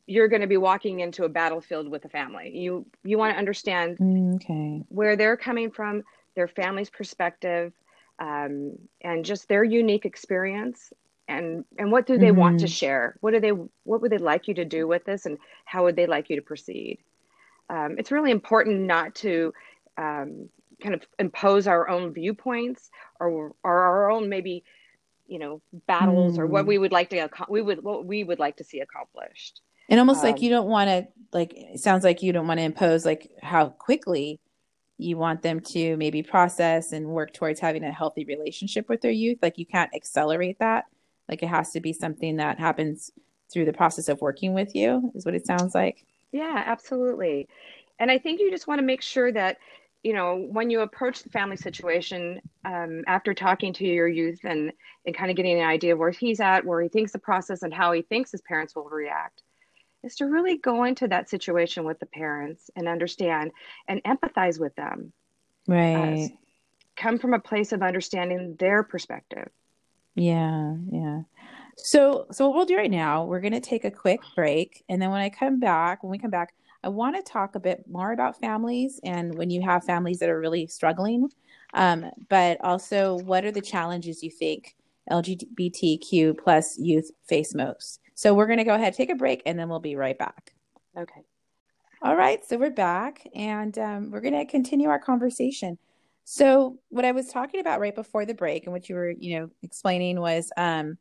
you're 0.06 0.28
going 0.28 0.40
to 0.40 0.46
be 0.46 0.56
walking 0.56 1.00
into 1.00 1.25
a 1.25 1.28
battlefield 1.28 1.88
with 1.88 2.04
a 2.06 2.08
family 2.08 2.50
you 2.54 2.87
you 3.02 3.18
want 3.18 3.34
to 3.34 3.38
understand 3.38 3.99
mm, 3.99 4.34
okay. 4.37 4.82
where 4.88 5.14
they're 5.14 5.37
coming 5.37 5.70
from 5.70 6.02
their 6.34 6.49
family's 6.49 6.90
perspective, 6.90 7.73
um, 8.18 8.78
and 9.00 9.25
just 9.25 9.49
their 9.49 9.64
unique 9.64 10.04
experience. 10.04 10.92
And 11.26 11.64
and 11.78 11.90
what 11.90 12.07
do 12.07 12.19
they 12.19 12.26
mm-hmm. 12.28 12.40
want 12.40 12.61
to 12.61 12.66
mm-hmm. 12.66 12.73
share? 12.73 13.16
What 13.21 13.33
do 13.33 13.40
they 13.40 13.52
what 13.85 14.02
would 14.02 14.12
they 14.12 14.19
like 14.19 14.47
you 14.47 14.54
to 14.54 14.64
do 14.64 14.87
with 14.87 15.04
this, 15.04 15.25
and 15.26 15.38
how 15.64 15.85
would 15.85 15.97
they 15.97 16.07
like 16.07 16.28
you 16.28 16.37
to 16.37 16.43
proceed? 16.43 16.99
Um, 17.71 17.97
it's 17.99 18.12
really 18.12 18.31
important 18.31 18.83
not 18.83 19.14
to 19.16 19.54
um, 19.97 20.50
kind 20.83 20.95
of 20.95 21.02
impose 21.19 21.66
our 21.66 21.88
own 21.88 22.12
viewpoints 22.12 22.90
or, 23.21 23.54
or 23.62 23.81
our 23.83 24.11
own 24.11 24.28
maybe 24.28 24.64
you 25.26 25.38
know 25.38 25.62
battles 25.87 26.37
mm. 26.37 26.40
or 26.40 26.47
what 26.47 26.62
hmm. 26.62 26.69
we 26.69 26.78
would 26.78 26.93
like 26.93 27.09
to 27.09 27.28
we 27.49 27.62
would 27.62 27.83
what 27.83 28.04
we 28.04 28.25
would 28.25 28.38
like 28.38 28.57
to 28.59 28.64
see 28.64 28.81
accomplished 28.81 29.62
and 29.88 29.99
almost 29.99 30.23
um, 30.23 30.31
like 30.31 30.43
you 30.43 30.50
don't 30.50 30.69
want 30.69 30.88
to 30.88 31.07
like 31.33 31.54
it 31.54 31.81
sounds 31.81 32.04
like 32.04 32.23
you 32.23 32.31
don't 32.31 32.47
want 32.47 32.59
to 32.59 32.64
impose 32.64 33.07
like 33.07 33.31
how 33.43 33.69
quickly 33.69 34.38
you 34.99 35.16
want 35.16 35.40
them 35.40 35.61
to 35.61 35.97
maybe 35.97 36.23
process 36.23 36.93
and 36.93 37.07
work 37.07 37.33
towards 37.33 37.59
having 37.59 37.85
a 37.85 37.90
healthy 37.90 38.26
relationship 38.26 38.87
with 38.90 39.00
their 39.00 39.11
youth 39.11 39.38
like 39.40 39.57
you 39.57 39.64
can't 39.64 39.90
accelerate 39.95 40.59
that 40.59 40.85
like 41.28 41.43
it 41.43 41.49
has 41.49 41.71
to 41.73 41.81
be 41.81 41.93
something 41.93 42.37
that 42.37 42.59
happens 42.59 43.11
through 43.52 43.64
the 43.64 43.73
process 43.73 44.09
of 44.09 44.21
working 44.21 44.54
with 44.54 44.75
you 44.75 45.12
is 45.14 45.25
what 45.25 45.35
it 45.35 45.47
sounds 45.47 45.75
like. 45.75 46.04
Yeah 46.33 46.62
absolutely. 46.66 47.49
And 47.99 48.11
i 48.11 48.19
think 48.19 48.40
you 48.40 48.50
just 48.50 48.66
want 48.66 48.81
to 48.81 48.87
make 48.87 49.02
sure 49.02 49.31
that 49.33 49.59
you 50.02 50.12
know 50.12 50.47
when 50.50 50.71
you 50.71 50.81
approach 50.81 51.23
the 51.23 51.31
family 51.31 51.57
situation 51.57 52.40
um, 52.64 53.02
after 53.07 53.35
talking 53.35 53.73
to 53.73 53.85
your 53.87 54.09
youth 54.09 54.40
and 54.45 54.73
and 55.07 55.16
kind 55.16 55.31
of 55.31 55.37
getting 55.37 55.61
an 55.61 55.66
idea 55.66 55.93
of 55.95 55.99
where 55.99 56.11
he's 56.11 56.40
at 56.40 56.64
where 56.64 56.83
he 56.83 56.88
thinks 56.88 57.12
the 57.12 57.19
process 57.19 57.62
and 57.62 57.73
how 57.73 57.93
he 57.93 58.02
thinks 58.02 58.31
his 58.31 58.43
parents 58.43 58.75
will 58.75 58.88
react 58.88 59.43
is 60.04 60.16
to 60.16 60.26
really 60.26 60.59
go 60.59 60.85
into 60.85 61.09
that 61.09 61.31
situation 61.31 61.85
with 61.85 61.99
the 61.99 62.07
parents 62.07 62.71
and 62.76 62.87
understand 62.87 63.50
and 63.88 64.02
empathize 64.04 64.61
with 64.61 64.75
them. 64.76 65.12
Right. 65.66 66.26
Uh, 66.26 66.28
come 66.97 67.19
from 67.19 67.35
a 67.35 67.40
place 67.40 67.73
of 67.73 67.83
understanding 67.83 68.54
their 68.59 68.83
perspective 68.83 69.49
yeah 70.14 70.75
yeah 70.90 71.21
so 71.76 72.26
so 72.30 72.47
what 72.47 72.54
we'll 72.54 72.66
do 72.66 72.76
right 72.76 72.90
now 72.90 73.25
we're 73.25 73.40
going 73.40 73.52
to 73.52 73.61
take 73.61 73.85
a 73.85 73.90
quick 73.90 74.21
break 74.35 74.85
and 74.88 75.00
then 75.00 75.11
when 75.11 75.21
i 75.21 75.28
come 75.28 75.59
back 75.59 76.02
when 76.02 76.11
we 76.11 76.18
come 76.18 76.30
back 76.30 76.54
I 76.85 76.88
want 76.88 77.16
to 77.16 77.23
talk 77.23 77.54
a 77.54 77.61
bit 77.61 77.83
more 77.88 78.12
about 78.12 78.38
families 78.38 79.00
and 79.02 79.35
when 79.37 79.49
you 79.49 79.62
have 79.62 79.85
families 79.85 80.18
that 80.18 80.28
are 80.28 80.38
really 80.38 80.66
struggling, 80.66 81.30
um, 81.73 82.11
but 82.28 82.59
also 82.61 83.16
what 83.21 83.47
are 83.47 83.50
the 83.50 83.62
challenges 83.62 84.23
you 84.23 84.30
think 84.30 84.76
LGBTQ 85.11 86.37
plus 86.37 86.78
youth 86.78 87.11
face 87.26 87.54
most? 87.54 88.00
So 88.14 88.35
we're 88.35 88.47
going 88.47 88.59
to 88.59 88.64
go 88.64 88.75
ahead, 88.75 88.92
take 88.92 89.09
a 89.09 89.14
break, 89.14 89.42
and 89.47 89.59
then 89.59 89.71
we'll 89.71 89.80
be 89.80 89.97
right 89.97 90.18
back. 90.18 90.52
Okay. 90.94 91.23
All 92.02 92.16
right, 92.16 92.44
so 92.44 92.59
we're 92.59 92.71
back 92.71 93.26
and 93.35 93.78
um, 93.78 94.11
we're 94.11 94.21
going 94.21 94.35
to 94.35 94.44
continue 94.44 94.90
our 94.90 94.99
conversation. 94.99 95.78
So 96.25 96.78
what 96.88 97.04
I 97.04 97.12
was 97.12 97.28
talking 97.28 97.61
about 97.61 97.81
right 97.81 97.95
before 97.95 98.25
the 98.25 98.35
break 98.35 98.64
and 98.64 98.73
what 98.73 98.88
you 98.88 98.95
were, 98.95 99.11
you 99.11 99.38
know, 99.38 99.50
explaining 99.62 100.19
was 100.21 100.50
um, 100.57 100.97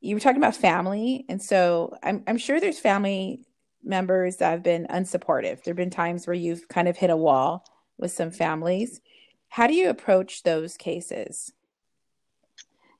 you 0.00 0.14
were 0.14 0.20
talking 0.20 0.38
about 0.38 0.56
family, 0.56 1.24
and 1.28 1.40
so 1.40 1.96
I'm, 2.02 2.24
I'm 2.26 2.38
sure 2.38 2.60
there's 2.60 2.78
family 2.78 3.44
members 3.84 4.36
that 4.36 4.50
have 4.50 4.62
been 4.62 4.86
unsupportive. 4.90 5.62
There 5.62 5.72
have 5.72 5.76
been 5.76 5.90
times 5.90 6.26
where 6.26 6.34
you've 6.34 6.68
kind 6.68 6.88
of 6.88 6.96
hit 6.96 7.10
a 7.10 7.16
wall 7.16 7.64
with 7.96 8.12
some 8.12 8.30
families. 8.30 9.00
How 9.48 9.66
do 9.66 9.74
you 9.74 9.88
approach 9.88 10.42
those 10.42 10.76
cases? 10.76 11.52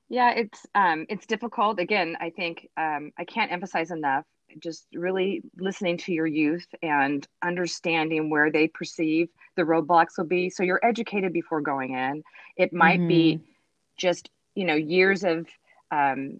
Yeah, 0.07 0.31
it's 0.31 0.65
um, 0.73 1.05
it's 1.09 1.27
difficult. 1.27 1.79
Again, 1.79 2.17
I 2.19 2.31
think 2.31 2.67
um, 2.77 3.11
I 3.17 3.25
can't 3.25 3.51
emphasize 3.51 3.91
enough 3.91 4.25
just 4.59 4.85
really 4.93 5.41
listening 5.57 5.97
to 5.97 6.13
your 6.13 6.27
youth 6.27 6.67
and 6.81 7.27
understanding 7.43 8.29
where 8.29 8.51
they 8.51 8.67
perceive 8.67 9.29
the 9.55 9.63
roadblocks 9.63 10.17
will 10.17 10.25
be. 10.25 10.49
So 10.49 10.63
you're 10.63 10.83
educated 10.83 11.33
before 11.33 11.61
going 11.61 11.93
in. 11.93 12.23
It 12.57 12.73
might 12.73 12.99
mm-hmm. 12.99 13.07
be 13.07 13.39
just 13.97 14.29
you 14.55 14.65
know 14.65 14.75
years 14.75 15.23
of 15.23 15.47
um, 15.91 16.39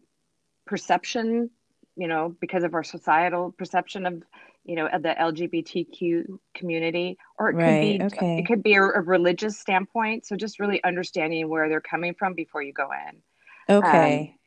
perception 0.66 1.50
you 2.00 2.08
know, 2.08 2.34
because 2.39 2.63
of 2.63 2.74
our 2.74 2.84
societal 2.84 3.51
perception 3.51 4.06
of, 4.06 4.24
you 4.63 4.78
know, 4.78 4.88
of 4.88 5.04
the 5.04 5.13
LGBTQ 5.20 6.39
community, 6.56 7.18
or 7.38 7.50
it 7.50 7.54
could 7.54 7.82
be 7.82 8.01
okay. 8.01 8.39
it 8.39 8.48
could 8.48 8.63
be 8.63 8.75
a, 8.75 8.82
a, 8.82 9.01
religious 9.01 9.60
standpoint. 9.60 10.25
So 10.25 10.38
just 10.38 10.62
really 10.62 10.82
understanding 10.86 11.50
where 11.50 11.68
they're 11.68 11.82
coming 11.82 12.13
from 12.18 12.36
before 12.36 12.63
you 12.63 12.72
go 12.72 12.88
in. 13.10 13.75
Okay. 13.75 14.38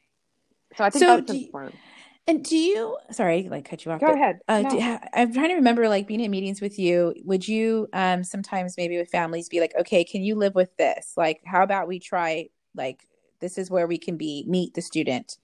Um, 0.71 0.77
so 0.79 0.85
I 0.85 0.91
think 0.91 1.01
so 1.01 1.17
that's 1.17 1.31
important. 1.31 1.75
You, 1.75 1.81
and 2.27 2.45
do 2.45 2.57
you? 2.57 2.99
Sorry, 3.11 3.49
like 3.51 3.69
cut 3.69 3.85
you 3.85 3.93
off. 3.93 4.01
Go 4.01 4.07
but, 4.07 4.15
ahead. 4.17 4.41
Uh, 4.49 4.63
no. 4.63 4.71
do, 4.71 4.99
I'm 5.13 5.33
trying 5.33 5.49
to 5.49 5.55
remember, 5.55 5.89
like 5.89 6.07
being 6.07 6.21
in 6.21 6.31
meetings 6.31 6.61
with 6.61 6.79
you. 6.79 7.15
Would 7.25 7.47
you 7.47 7.89
um 7.93 8.25
sometimes 8.25 8.77
maybe 8.77 8.97
with 8.97 9.11
families 9.11 9.49
be 9.49 9.61
like, 9.61 9.75
okay, 9.79 10.05
can 10.05 10.23
you 10.23 10.37
live 10.37 10.55
with 10.55 10.77
this? 10.77 11.15
Like, 11.17 11.41
how 11.45 11.63
about 11.63 11.89
we 11.89 11.99
try 11.99 12.49
like 12.75 13.07
this 13.41 13.59
is 13.59 13.71
where 13.71 13.87
we 13.87 13.99
can 13.99 14.17
be 14.17 14.45
meet 14.47 14.75
the 14.75 14.81
student 14.81 15.37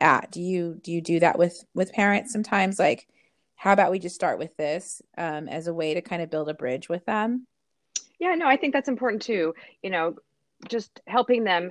at 0.00 0.30
do 0.30 0.40
you 0.40 0.78
do 0.82 0.92
you 0.92 1.00
do 1.00 1.18
that 1.18 1.38
with 1.38 1.64
with 1.74 1.92
parents 1.92 2.32
sometimes 2.32 2.78
like 2.78 3.08
how 3.56 3.72
about 3.72 3.90
we 3.90 3.98
just 3.98 4.14
start 4.14 4.38
with 4.38 4.54
this 4.58 5.00
um, 5.16 5.48
as 5.48 5.66
a 5.66 5.74
way 5.74 5.94
to 5.94 6.02
kind 6.02 6.20
of 6.20 6.30
build 6.30 6.48
a 6.48 6.54
bridge 6.54 6.88
with 6.88 7.04
them 7.06 7.46
yeah 8.20 8.34
no 8.34 8.46
i 8.46 8.56
think 8.56 8.72
that's 8.72 8.88
important 8.88 9.22
too 9.22 9.54
you 9.82 9.90
know 9.90 10.14
just 10.68 11.00
helping 11.06 11.44
them 11.44 11.70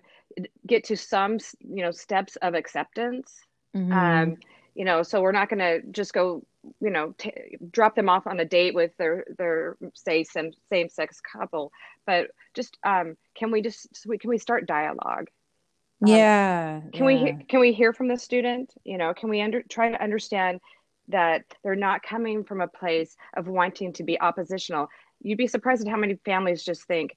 get 0.65 0.83
to 0.83 0.97
some 0.97 1.37
you 1.59 1.83
know 1.83 1.91
steps 1.91 2.35
of 2.37 2.55
acceptance 2.55 3.44
mm-hmm. 3.75 3.91
um, 3.91 4.37
you 4.73 4.85
know 4.85 5.03
so 5.03 5.21
we're 5.21 5.31
not 5.31 5.49
going 5.49 5.59
to 5.59 5.81
just 5.91 6.13
go 6.13 6.43
you 6.81 6.89
know 6.89 7.13
t- 7.17 7.57
drop 7.71 7.95
them 7.95 8.09
off 8.09 8.27
on 8.27 8.39
a 8.39 8.45
date 8.45 8.73
with 8.73 8.95
their 8.97 9.25
their 9.37 9.77
say 9.93 10.23
some 10.23 10.51
same 10.69 10.89
sex 10.89 11.21
couple 11.21 11.71
but 12.05 12.27
just 12.53 12.77
um, 12.85 13.15
can 13.35 13.51
we 13.51 13.61
just 13.61 13.87
can 14.19 14.29
we 14.29 14.37
start 14.37 14.67
dialogue 14.67 15.27
um, 16.01 16.09
yeah. 16.09 16.81
Can 16.93 17.09
yeah. 17.09 17.23
we 17.23 17.45
can 17.45 17.59
we 17.59 17.73
hear 17.73 17.93
from 17.93 18.07
the 18.07 18.17
student? 18.17 18.73
You 18.83 18.97
know, 18.97 19.13
can 19.13 19.29
we 19.29 19.41
under, 19.41 19.63
try 19.63 19.91
to 19.91 20.01
understand 20.01 20.59
that 21.07 21.43
they're 21.63 21.75
not 21.75 22.03
coming 22.03 22.43
from 22.43 22.61
a 22.61 22.67
place 22.67 23.15
of 23.37 23.47
wanting 23.47 23.93
to 23.93 24.03
be 24.03 24.19
oppositional? 24.19 24.89
You'd 25.21 25.37
be 25.37 25.47
surprised 25.47 25.85
at 25.85 25.91
how 25.91 25.97
many 25.97 26.19
families 26.25 26.63
just 26.63 26.85
think 26.85 27.15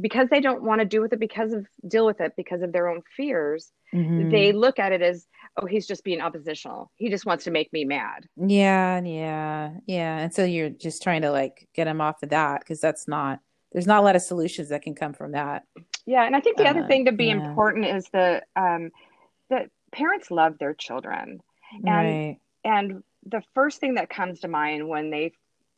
because 0.00 0.28
they 0.28 0.40
don't 0.40 0.62
want 0.62 0.80
to 0.80 0.84
do 0.84 1.00
with 1.00 1.12
it 1.12 1.20
because 1.20 1.52
of 1.52 1.66
deal 1.86 2.04
with 2.04 2.20
it 2.20 2.32
because 2.36 2.62
of 2.62 2.72
their 2.72 2.88
own 2.88 3.02
fears. 3.16 3.70
Mm-hmm. 3.94 4.30
They 4.30 4.52
look 4.52 4.78
at 4.78 4.92
it 4.92 5.02
as 5.02 5.26
oh 5.56 5.66
he's 5.66 5.86
just 5.86 6.04
being 6.04 6.20
oppositional. 6.20 6.90
He 6.96 7.08
just 7.08 7.26
wants 7.26 7.44
to 7.44 7.50
make 7.50 7.72
me 7.72 7.84
mad. 7.84 8.28
Yeah, 8.36 9.00
yeah, 9.02 9.72
yeah. 9.86 10.18
And 10.18 10.32
so 10.32 10.44
you're 10.44 10.70
just 10.70 11.02
trying 11.02 11.22
to 11.22 11.30
like 11.30 11.68
get 11.74 11.86
him 11.86 12.00
off 12.00 12.22
of 12.22 12.30
that 12.30 12.60
because 12.60 12.80
that's 12.80 13.08
not 13.08 13.40
there's 13.72 13.86
not 13.86 14.00
a 14.00 14.02
lot 14.02 14.16
of 14.16 14.22
solutions 14.22 14.68
that 14.70 14.82
can 14.82 14.94
come 14.94 15.12
from 15.12 15.32
that. 15.32 15.64
Yeah, 16.06 16.24
and 16.24 16.36
I 16.36 16.40
think 16.40 16.56
the 16.56 16.66
uh, 16.66 16.70
other 16.70 16.86
thing 16.86 17.06
to 17.06 17.12
be 17.12 17.26
yeah. 17.26 17.32
important 17.32 17.86
is 17.86 18.06
the 18.12 18.42
um, 18.56 18.90
that 19.50 19.70
parents 19.92 20.30
love 20.30 20.58
their 20.58 20.74
children, 20.74 21.40
and 21.84 21.84
right. 21.84 22.38
and 22.64 23.02
the 23.24 23.42
first 23.54 23.80
thing 23.80 23.94
that 23.94 24.08
comes 24.08 24.40
to 24.40 24.48
mind 24.48 24.88
when 24.88 25.10
they 25.10 25.32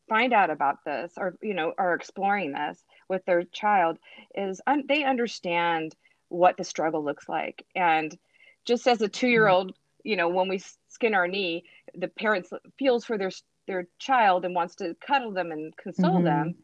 find 0.07 0.33
out 0.33 0.49
about 0.49 0.83
this 0.85 1.13
or 1.17 1.35
you 1.41 1.53
know 1.53 1.73
are 1.77 1.93
exploring 1.93 2.51
this 2.51 2.83
with 3.07 3.23
their 3.25 3.43
child 3.43 3.97
is 4.35 4.59
un- 4.65 4.85
they 4.87 5.03
understand 5.03 5.95
what 6.29 6.57
the 6.57 6.63
struggle 6.63 7.03
looks 7.03 7.29
like 7.29 7.65
and 7.75 8.17
just 8.65 8.87
as 8.87 9.01
a 9.01 9.09
2-year-old 9.09 9.73
you 10.03 10.15
know 10.15 10.29
when 10.29 10.47
we 10.47 10.61
skin 10.87 11.13
our 11.13 11.27
knee 11.27 11.63
the 11.95 12.07
parents 12.07 12.51
feels 12.77 13.05
for 13.05 13.17
their 13.17 13.31
their 13.67 13.87
child 13.99 14.45
and 14.45 14.55
wants 14.55 14.75
to 14.75 14.95
cuddle 15.05 15.31
them 15.31 15.51
and 15.51 15.75
console 15.77 16.15
mm-hmm. 16.15 16.25
them 16.25 16.55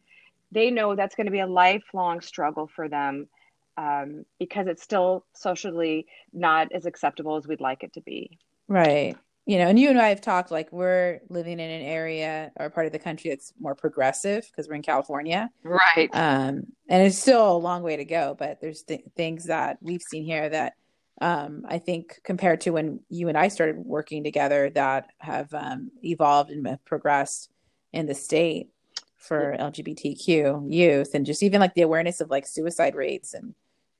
they 0.52 0.70
know 0.70 0.94
that's 0.94 1.14
going 1.14 1.26
to 1.26 1.32
be 1.32 1.40
a 1.40 1.46
lifelong 1.46 2.20
struggle 2.20 2.68
for 2.74 2.88
them 2.88 3.28
um, 3.76 4.24
because 4.38 4.66
it's 4.66 4.82
still 4.82 5.24
socially 5.34 6.06
not 6.32 6.72
as 6.72 6.86
acceptable 6.86 7.36
as 7.36 7.46
we'd 7.46 7.60
like 7.60 7.82
it 7.82 7.92
to 7.94 8.00
be. 8.00 8.38
Right. 8.68 9.16
You 9.44 9.58
know, 9.58 9.68
and 9.68 9.78
you 9.78 9.90
and 9.90 10.00
I 10.00 10.08
have 10.08 10.20
talked 10.20 10.50
like 10.50 10.72
we're 10.72 11.20
living 11.28 11.60
in 11.60 11.70
an 11.70 11.82
area 11.82 12.50
or 12.58 12.68
part 12.68 12.86
of 12.86 12.92
the 12.92 12.98
country 12.98 13.30
that's 13.30 13.52
more 13.60 13.76
progressive 13.76 14.44
because 14.50 14.68
we're 14.68 14.74
in 14.74 14.82
California. 14.82 15.50
Right. 15.62 16.08
Um, 16.12 16.64
and 16.88 17.06
it's 17.06 17.18
still 17.18 17.52
a 17.52 17.58
long 17.58 17.82
way 17.82 17.96
to 17.96 18.04
go, 18.04 18.34
but 18.36 18.60
there's 18.60 18.82
th- 18.82 19.04
things 19.14 19.44
that 19.44 19.78
we've 19.80 20.02
seen 20.02 20.24
here 20.24 20.48
that 20.48 20.74
um, 21.20 21.64
I 21.68 21.78
think 21.78 22.20
compared 22.24 22.60
to 22.62 22.70
when 22.70 23.00
you 23.08 23.28
and 23.28 23.38
I 23.38 23.48
started 23.48 23.76
working 23.78 24.22
together 24.24 24.70
that 24.70 25.10
have 25.18 25.52
um, 25.54 25.90
evolved 26.02 26.50
and 26.50 26.66
have 26.66 26.84
progressed 26.84 27.50
in 27.92 28.06
the 28.06 28.14
state 28.14 28.70
for. 29.16 29.56
LGBTQ 29.58 30.72
youth 30.72 31.14
and 31.14 31.26
just 31.26 31.42
even 31.42 31.60
like 31.60 31.74
the 31.74 31.82
awareness 31.82 32.20
of 32.20 32.30
like 32.30 32.46
suicide 32.46 32.94
rates 32.94 33.34
and 33.34 33.54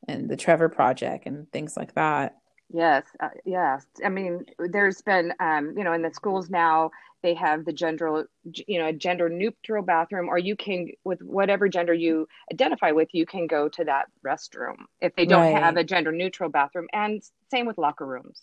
and 0.08 0.28
the 0.28 0.36
Trevor 0.36 0.68
Project 0.68 1.26
and 1.26 1.50
things 1.52 1.76
like 1.76 1.94
that. 1.94 2.36
Yes, 2.72 3.04
uh, 3.20 3.28
yes. 3.44 3.86
I 4.04 4.08
mean, 4.08 4.44
there's 4.58 5.00
been, 5.02 5.32
um, 5.38 5.74
you 5.76 5.84
know, 5.84 5.92
in 5.92 6.02
the 6.02 6.12
schools 6.12 6.50
now 6.50 6.90
they 7.26 7.34
have 7.34 7.64
the 7.64 7.72
gender, 7.72 8.28
you 8.44 8.78
know, 8.78 8.86
a 8.86 8.92
gender 8.92 9.28
neutral 9.28 9.82
bathroom, 9.82 10.28
or 10.28 10.38
you 10.38 10.54
can, 10.54 10.92
with 11.02 11.20
whatever 11.22 11.68
gender 11.68 11.92
you 11.92 12.28
identify 12.52 12.92
with, 12.92 13.08
you 13.12 13.26
can 13.26 13.48
go 13.48 13.68
to 13.68 13.84
that 13.84 14.06
restroom 14.24 14.76
if 15.00 15.12
they 15.16 15.26
don't 15.26 15.52
right. 15.52 15.60
have 15.60 15.76
a 15.76 15.82
gender 15.82 16.12
neutral 16.12 16.48
bathroom, 16.48 16.86
and 16.92 17.20
same 17.50 17.66
with 17.66 17.78
locker 17.78 18.06
rooms. 18.06 18.42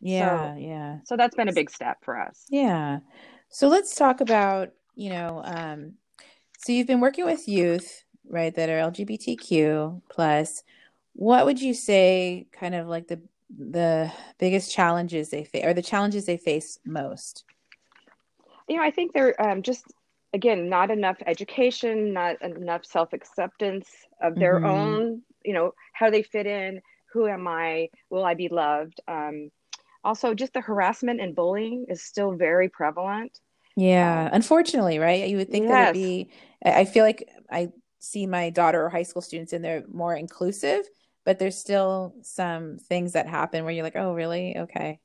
Yeah, 0.00 0.54
so, 0.54 0.58
yeah. 0.58 0.98
So 1.04 1.18
that's 1.18 1.36
been 1.36 1.50
a 1.50 1.52
big 1.52 1.70
step 1.70 1.98
for 2.02 2.18
us. 2.18 2.46
Yeah. 2.48 3.00
So 3.50 3.68
let's 3.68 3.94
talk 3.94 4.22
about, 4.22 4.70
you 4.94 5.10
know, 5.10 5.42
um, 5.44 5.92
so 6.56 6.72
you've 6.72 6.86
been 6.86 7.00
working 7.00 7.26
with 7.26 7.46
youth, 7.46 8.04
right, 8.26 8.54
that 8.54 8.70
are 8.70 8.90
LGBTQ 8.90 10.00
plus. 10.08 10.62
What 11.12 11.44
would 11.44 11.60
you 11.60 11.74
say, 11.74 12.46
kind 12.50 12.74
of 12.74 12.88
like 12.88 13.08
the 13.08 13.20
the 13.54 14.10
biggest 14.38 14.72
challenges 14.72 15.28
they 15.28 15.44
face, 15.44 15.66
or 15.66 15.74
the 15.74 15.82
challenges 15.82 16.24
they 16.24 16.38
face 16.38 16.78
most? 16.86 17.44
You 18.72 18.78
know, 18.78 18.84
I 18.84 18.90
think 18.90 19.12
they're 19.12 19.38
um, 19.38 19.60
just 19.60 19.84
again 20.32 20.70
not 20.70 20.90
enough 20.90 21.18
education, 21.26 22.14
not 22.14 22.40
enough 22.40 22.86
self 22.86 23.12
acceptance 23.12 23.86
of 24.22 24.34
their 24.34 24.54
mm-hmm. 24.56 24.64
own. 24.64 25.22
You 25.44 25.52
know, 25.52 25.74
how 25.92 26.08
they 26.08 26.22
fit 26.22 26.46
in, 26.46 26.80
who 27.12 27.26
am 27.26 27.46
I? 27.46 27.90
Will 28.08 28.24
I 28.24 28.32
be 28.32 28.48
loved? 28.48 28.98
Um, 29.06 29.50
also, 30.02 30.32
just 30.32 30.54
the 30.54 30.62
harassment 30.62 31.20
and 31.20 31.36
bullying 31.36 31.84
is 31.90 32.02
still 32.02 32.32
very 32.32 32.70
prevalent. 32.70 33.38
Yeah, 33.76 34.24
um, 34.24 34.30
unfortunately, 34.32 34.98
right? 34.98 35.28
You 35.28 35.36
would 35.36 35.50
think 35.50 35.64
yes. 35.64 35.72
that 35.72 35.90
it'd 35.90 36.02
be, 36.02 36.30
I 36.64 36.86
feel 36.86 37.04
like 37.04 37.28
I 37.50 37.68
see 37.98 38.26
my 38.26 38.48
daughter 38.48 38.82
or 38.82 38.88
high 38.88 39.02
school 39.02 39.22
students 39.22 39.52
and 39.52 39.62
they're 39.62 39.84
more 39.92 40.16
inclusive, 40.16 40.86
but 41.26 41.38
there's 41.38 41.58
still 41.58 42.14
some 42.22 42.78
things 42.78 43.12
that 43.12 43.28
happen 43.28 43.64
where 43.64 43.72
you're 43.72 43.84
like, 43.84 43.96
oh, 43.96 44.14
really? 44.14 44.56
Okay. 44.56 44.98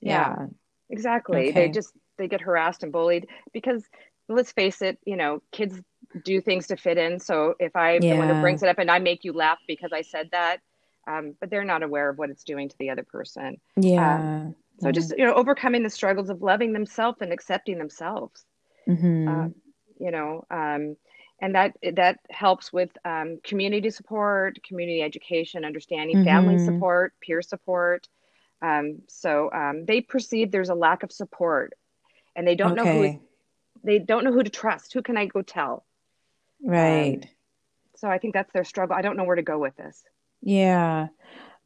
Yeah, 0.00 0.34
yeah. 0.38 0.46
exactly. 0.88 1.50
Okay. 1.50 1.52
They 1.52 1.68
just, 1.68 1.92
they 2.18 2.28
get 2.28 2.40
harassed 2.40 2.82
and 2.82 2.92
bullied 2.92 3.26
because 3.52 3.84
let's 4.28 4.52
face 4.52 4.82
it, 4.82 4.98
you 5.04 5.16
know, 5.16 5.42
kids 5.52 5.80
do 6.24 6.40
things 6.40 6.68
to 6.68 6.76
fit 6.76 6.98
in. 6.98 7.18
So 7.20 7.54
if 7.58 7.74
I 7.76 7.94
yeah. 7.94 8.14
the 8.14 8.16
one 8.16 8.28
who 8.28 8.40
brings 8.40 8.62
it 8.62 8.68
up 8.68 8.78
and 8.78 8.90
I 8.90 8.98
make 8.98 9.24
you 9.24 9.32
laugh 9.32 9.58
because 9.66 9.92
I 9.92 10.02
said 10.02 10.30
that, 10.32 10.58
um, 11.06 11.34
but 11.40 11.50
they're 11.50 11.64
not 11.64 11.82
aware 11.82 12.08
of 12.08 12.18
what 12.18 12.30
it's 12.30 12.44
doing 12.44 12.68
to 12.68 12.76
the 12.78 12.90
other 12.90 13.02
person. 13.02 13.58
Yeah. 13.76 14.18
Um, 14.18 14.54
so 14.80 14.86
mm-hmm. 14.86 14.94
just 14.94 15.14
you 15.16 15.24
know, 15.24 15.34
overcoming 15.34 15.82
the 15.82 15.90
struggles 15.90 16.30
of 16.30 16.42
loving 16.42 16.72
themselves 16.72 17.18
and 17.20 17.32
accepting 17.32 17.78
themselves. 17.78 18.44
Mm-hmm. 18.88 19.28
Uh, 19.28 19.48
you 19.98 20.10
know, 20.10 20.44
um, 20.50 20.96
and 21.40 21.54
that 21.54 21.76
that 21.94 22.20
helps 22.30 22.72
with 22.72 22.90
um, 23.04 23.38
community 23.44 23.90
support, 23.90 24.62
community 24.62 25.02
education, 25.02 25.64
understanding, 25.64 26.16
mm-hmm. 26.16 26.26
family 26.26 26.58
support, 26.58 27.12
peer 27.20 27.42
support. 27.42 28.08
Um, 28.62 29.02
so 29.08 29.50
um, 29.52 29.84
they 29.84 30.00
perceive 30.00 30.50
there's 30.50 30.70
a 30.70 30.74
lack 30.74 31.02
of 31.02 31.12
support, 31.12 31.74
and 32.36 32.46
they 32.46 32.54
don't 32.54 32.78
okay. 32.78 32.84
know 32.84 33.08
who 33.12 33.20
they 33.84 33.98
don't 33.98 34.24
know 34.24 34.32
who 34.32 34.42
to 34.42 34.50
trust. 34.50 34.92
Who 34.94 35.02
can 35.02 35.16
I 35.16 35.26
go 35.26 35.42
tell? 35.42 35.84
Right. 36.62 37.22
Um, 37.22 37.30
so 37.96 38.08
I 38.08 38.18
think 38.18 38.34
that's 38.34 38.52
their 38.52 38.64
struggle. 38.64 38.96
I 38.96 39.02
don't 39.02 39.16
know 39.16 39.24
where 39.24 39.36
to 39.36 39.42
go 39.42 39.58
with 39.58 39.76
this. 39.76 40.02
Yeah. 40.42 41.08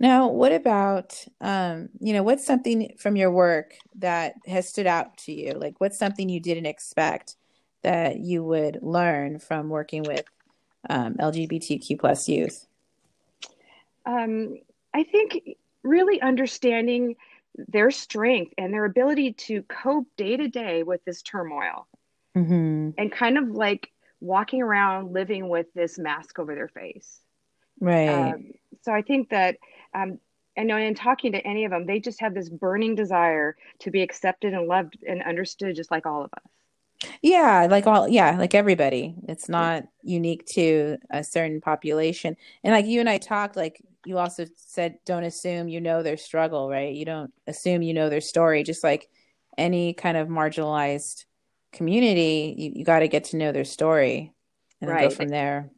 Now, 0.01 0.29
what 0.29 0.53
about, 0.53 1.25
um, 1.41 1.89
you 2.01 2.13
know, 2.13 2.23
what's 2.23 2.45
something 2.45 2.95
from 2.99 3.17
your 3.17 3.31
work 3.31 3.75
that 3.97 4.35
has 4.47 4.69
stood 4.69 4.87
out 4.87 5.17
to 5.19 5.33
you? 5.33 5.53
Like, 5.53 5.81
what's 5.81 5.99
something 5.99 6.29
you 6.29 6.41
didn't 6.41 6.67
expect 6.67 7.37
that 7.83 8.19
you 8.19 8.45
would 8.45 8.79
learn 8.83 9.39
from 9.39 9.69
working 9.69 10.03
with 10.03 10.25
um, 10.89 11.15
LGBTQ 11.15 11.99
plus 11.99 12.29
youth? 12.29 12.67
Um, 14.07 14.59
I 14.95 15.03
think 15.03 15.57
really 15.83 16.21
understanding 16.21 17.17
their 17.67 17.91
strength 17.91 18.55
and 18.57 18.73
their 18.73 18.85
ability 18.85 19.33
to 19.33 19.63
cope 19.63 20.07
day 20.17 20.37
to 20.37 20.49
day 20.49 20.83
with 20.83 21.05
this 21.05 21.23
turmoil 21.23 21.89
mm-hmm. 22.37 22.91
and 22.97 23.13
kind 23.13 23.39
of 23.39 23.51
like 23.51 23.91
walking 24.21 24.63
around 24.63 25.13
living 25.13 25.49
with 25.49 25.67
this 25.75 25.99
mask 25.99 26.39
over 26.39 26.55
their 26.55 26.69
face. 26.69 27.21
Right. 27.81 28.09
Um, 28.09 28.53
so 28.83 28.93
I 28.93 29.03
think 29.03 29.31
that, 29.31 29.57
um, 29.95 30.19
and 30.57 30.71
in 30.71 30.95
talking 30.95 31.33
to 31.33 31.47
any 31.47 31.65
of 31.65 31.71
them, 31.71 31.87
they 31.87 32.01
just 32.01 32.21
have 32.21 32.35
this 32.35 32.49
burning 32.49 32.97
desire 32.97 33.57
to 33.81 33.91
be 33.91 34.03
accepted 34.03 34.55
and 34.55 34.67
loved 34.67 34.99
and 35.07 35.23
understood, 35.23 35.77
just 35.77 35.91
like 35.91 36.05
all 36.05 36.25
of 36.25 36.31
us. 36.35 37.11
Yeah, 37.23 37.69
like 37.71 37.87
all, 37.87 38.09
yeah, 38.09 38.37
like 38.37 38.57
everybody. 38.57 39.15
It's 39.29 39.49
not 39.49 39.85
unique 40.03 40.45
to 40.47 40.99
a 41.11 41.23
certain 41.23 41.61
population. 41.61 42.37
And 42.65 42.75
like 42.75 42.87
you 42.87 42.99
and 42.99 43.09
I 43.09 43.19
talked, 43.19 43.55
like 43.55 43.81
you 44.09 44.17
also 44.17 44.47
said, 44.57 44.99
don't 45.05 45.25
assume 45.25 45.69
you 45.69 45.83
know 45.83 46.03
their 46.03 46.17
struggle, 46.17 46.71
right? 46.71 46.95
You 46.95 47.05
don't 47.05 47.31
assume 47.47 47.83
you 47.83 47.93
know 47.93 48.09
their 48.09 48.23
story. 48.23 48.63
Just 48.63 48.83
like 48.83 49.07
any 49.59 49.93
kind 49.93 50.17
of 50.17 50.29
marginalized 50.29 51.27
community, 51.75 52.55
you, 52.57 52.73
you 52.77 52.85
got 52.87 53.01
to 53.01 53.09
get 53.09 53.25
to 53.25 53.37
know 53.37 53.53
their 53.53 53.67
story 53.67 54.33
and 54.81 54.91
right. 54.91 55.11
go 55.11 55.15
from 55.15 55.29
there. 55.29 55.69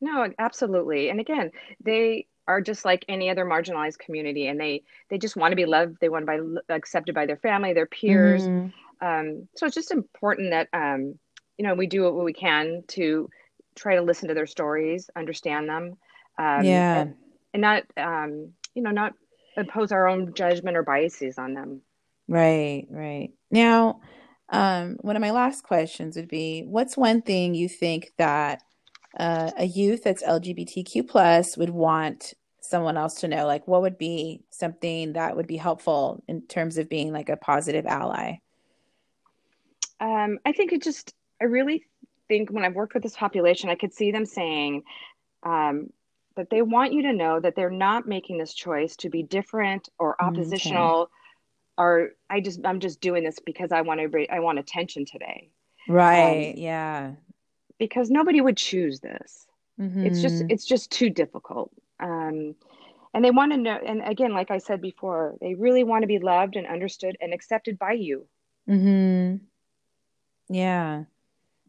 No, 0.00 0.32
absolutely. 0.38 1.10
And 1.10 1.18
again, 1.18 1.50
they 1.84 2.28
are 2.46 2.60
just 2.60 2.84
like 2.84 3.04
any 3.08 3.28
other 3.28 3.44
marginalized 3.44 3.98
community, 3.98 4.46
and 4.46 4.60
they 4.60 4.84
they 5.08 5.18
just 5.18 5.34
want 5.34 5.50
to 5.50 5.56
be 5.56 5.66
loved. 5.66 5.96
They 6.00 6.08
want 6.08 6.26
to 6.28 6.60
be 6.68 6.72
accepted 6.72 7.12
by 7.12 7.26
their 7.26 7.38
family, 7.38 7.72
their 7.72 7.86
peers. 7.86 8.42
Mm-hmm. 8.42 9.06
Um, 9.06 9.48
so 9.56 9.66
it's 9.66 9.74
just 9.74 9.90
important 9.90 10.52
that 10.52 10.68
um, 10.72 11.18
you 11.58 11.66
know 11.66 11.74
we 11.74 11.88
do 11.88 12.04
what 12.04 12.24
we 12.24 12.32
can 12.32 12.84
to 12.88 13.28
try 13.74 13.96
to 13.96 14.02
listen 14.02 14.28
to 14.28 14.34
their 14.34 14.46
stories, 14.46 15.10
understand 15.16 15.68
them. 15.68 15.96
Um, 16.38 16.64
yeah, 16.64 17.00
and, 17.00 17.14
and 17.52 17.62
not 17.62 17.84
um, 17.96 18.52
you 18.74 18.82
know 18.82 18.90
not 18.90 19.14
impose 19.56 19.92
our 19.92 20.08
own 20.08 20.34
judgment 20.34 20.76
or 20.76 20.82
biases 20.82 21.38
on 21.38 21.54
them. 21.54 21.82
Right, 22.28 22.86
right. 22.90 23.30
Now, 23.50 24.00
um, 24.48 24.96
one 25.00 25.16
of 25.16 25.20
my 25.20 25.30
last 25.30 25.62
questions 25.62 26.16
would 26.16 26.28
be: 26.28 26.62
What's 26.62 26.96
one 26.96 27.22
thing 27.22 27.54
you 27.54 27.68
think 27.68 28.12
that 28.18 28.62
uh, 29.18 29.50
a 29.56 29.64
youth 29.64 30.04
that's 30.04 30.22
LGBTQ 30.22 31.08
plus 31.08 31.56
would 31.56 31.70
want 31.70 32.34
someone 32.60 32.96
else 32.96 33.20
to 33.20 33.28
know? 33.28 33.46
Like, 33.46 33.66
what 33.66 33.82
would 33.82 33.98
be 33.98 34.42
something 34.50 35.14
that 35.14 35.36
would 35.36 35.46
be 35.46 35.56
helpful 35.56 36.22
in 36.28 36.42
terms 36.42 36.78
of 36.78 36.88
being 36.88 37.12
like 37.12 37.28
a 37.28 37.36
positive 37.36 37.86
ally? 37.86 38.36
Um, 40.00 40.38
I 40.46 40.52
think 40.52 40.72
it 40.72 40.82
just, 40.82 41.14
I 41.40 41.44
really 41.44 41.84
think 42.28 42.50
when 42.50 42.64
I've 42.64 42.74
worked 42.74 42.94
with 42.94 43.02
this 43.02 43.16
population, 43.16 43.68
I 43.68 43.74
could 43.74 43.92
see 43.92 44.12
them 44.12 44.24
saying 44.24 44.82
um, 45.42 45.90
that 46.40 46.50
they 46.50 46.62
want 46.62 46.92
you 46.92 47.02
to 47.02 47.12
know 47.12 47.38
that 47.38 47.54
they're 47.54 47.70
not 47.70 48.08
making 48.08 48.38
this 48.38 48.52
choice 48.54 48.96
to 48.96 49.08
be 49.08 49.22
different 49.22 49.88
or 49.98 50.16
mm, 50.20 50.26
oppositional. 50.26 51.02
Okay. 51.02 51.12
Or 51.78 52.10
I 52.28 52.40
just 52.40 52.60
I'm 52.64 52.80
just 52.80 53.00
doing 53.00 53.24
this 53.24 53.38
because 53.38 53.72
I 53.72 53.80
want 53.82 54.00
to 54.00 54.26
I 54.30 54.40
want 54.40 54.58
attention 54.58 55.06
today. 55.06 55.50
Right. 55.88 56.52
Um, 56.54 56.58
yeah 56.58 57.12
because 57.80 58.10
nobody 58.10 58.40
would 58.40 58.56
choose 58.56 59.00
this. 59.00 59.46
Mm-hmm. 59.80 60.06
It's 60.06 60.22
just 60.22 60.36
mm-hmm. 60.36 60.50
it's 60.50 60.66
just 60.66 60.92
too 60.92 61.10
difficult. 61.10 61.72
Um, 61.98 62.54
and 63.12 63.24
they 63.24 63.32
want 63.32 63.50
to 63.50 63.58
know 63.58 63.80
and 63.84 64.02
again 64.06 64.32
like 64.32 64.52
I 64.52 64.58
said 64.58 64.80
before, 64.80 65.34
they 65.40 65.54
really 65.54 65.82
want 65.82 66.02
to 66.02 66.06
be 66.06 66.20
loved 66.20 66.54
and 66.54 66.66
understood 66.66 67.16
and 67.20 67.34
accepted 67.34 67.78
by 67.78 67.92
you. 67.92 68.28
Mhm. 68.68 69.40
Yeah. 70.48 71.04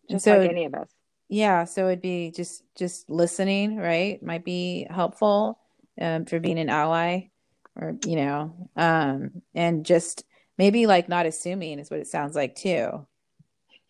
Just 0.10 0.26
so, 0.26 0.38
like 0.38 0.50
any 0.50 0.66
of 0.66 0.76
us. 0.76 0.90
Yeah, 1.32 1.66
so 1.66 1.88
it'd 1.88 2.02
be 2.02 2.32
just 2.32 2.64
just 2.76 3.10
listening, 3.10 3.78
right? 3.78 4.22
Might 4.22 4.46
be 4.46 4.86
helpful 4.90 5.60
um, 6.00 6.26
for 6.26 6.40
being 6.40 6.60
an 6.60 6.70
ally 6.70 7.30
or 7.76 7.96
you 8.06 8.18
know, 8.18 8.70
um 8.76 9.42
and 9.56 9.86
just 9.86 10.26
maybe 10.58 10.86
like 10.86 11.10
not 11.10 11.26
assuming 11.26 11.80
is 11.80 11.90
what 11.90 12.00
it 12.00 12.08
sounds 12.08 12.36
like 12.36 12.56
too 12.56 13.06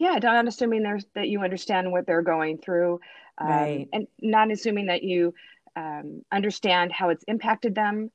yeah 0.01 0.17
not 0.17 0.47
assuming 0.47 0.81
there's 0.81 1.05
that 1.13 1.29
you 1.29 1.41
understand 1.41 1.91
what 1.91 2.07
they're 2.07 2.23
going 2.23 2.57
through 2.57 2.99
um, 3.37 3.47
right. 3.47 3.87
and 3.93 4.07
not 4.19 4.51
assuming 4.51 4.87
that 4.87 5.03
you 5.03 5.33
um, 5.75 6.23
understand 6.31 6.91
how 6.91 7.09
it's 7.09 7.23
impacted 7.27 7.75
them 7.75 8.09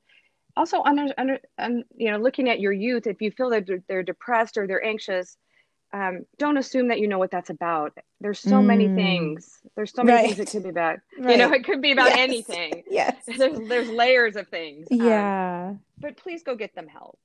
also 0.56 0.82
under, 0.82 1.14
under 1.16 1.38
um, 1.58 1.84
you 1.96 2.10
know 2.10 2.18
looking 2.18 2.48
at 2.48 2.58
your 2.58 2.72
youth 2.72 3.06
if 3.06 3.22
you 3.22 3.30
feel 3.30 3.50
that 3.50 3.66
they're, 3.66 3.82
they're 3.88 4.02
depressed 4.02 4.58
or 4.58 4.66
they're 4.66 4.84
anxious 4.84 5.36
um, 5.92 6.26
don't 6.38 6.56
assume 6.56 6.88
that 6.88 6.98
you 6.98 7.08
know 7.08 7.18
what 7.18 7.30
that's 7.30 7.50
about 7.50 7.96
there's 8.20 8.38
so 8.38 8.56
mm. 8.56 8.66
many 8.66 8.88
things 8.88 9.60
there's 9.76 9.92
so 9.92 10.02
many 10.02 10.16
right. 10.16 10.26
things 10.36 10.38
it 10.38 10.50
could 10.50 10.62
be 10.62 10.68
about 10.68 10.98
right. 11.18 11.32
you 11.32 11.36
know 11.36 11.52
it 11.52 11.64
could 11.64 11.80
be 11.80 11.92
about 11.92 12.08
yes. 12.08 12.18
anything 12.18 12.82
yes 12.90 13.16
there's, 13.38 13.58
there's 13.68 13.88
layers 13.88 14.36
of 14.36 14.48
things 14.48 14.86
um, 14.90 15.00
yeah 15.00 15.74
but 15.98 16.16
please 16.16 16.42
go 16.42 16.54
get 16.54 16.74
them 16.74 16.88
help 16.88 17.18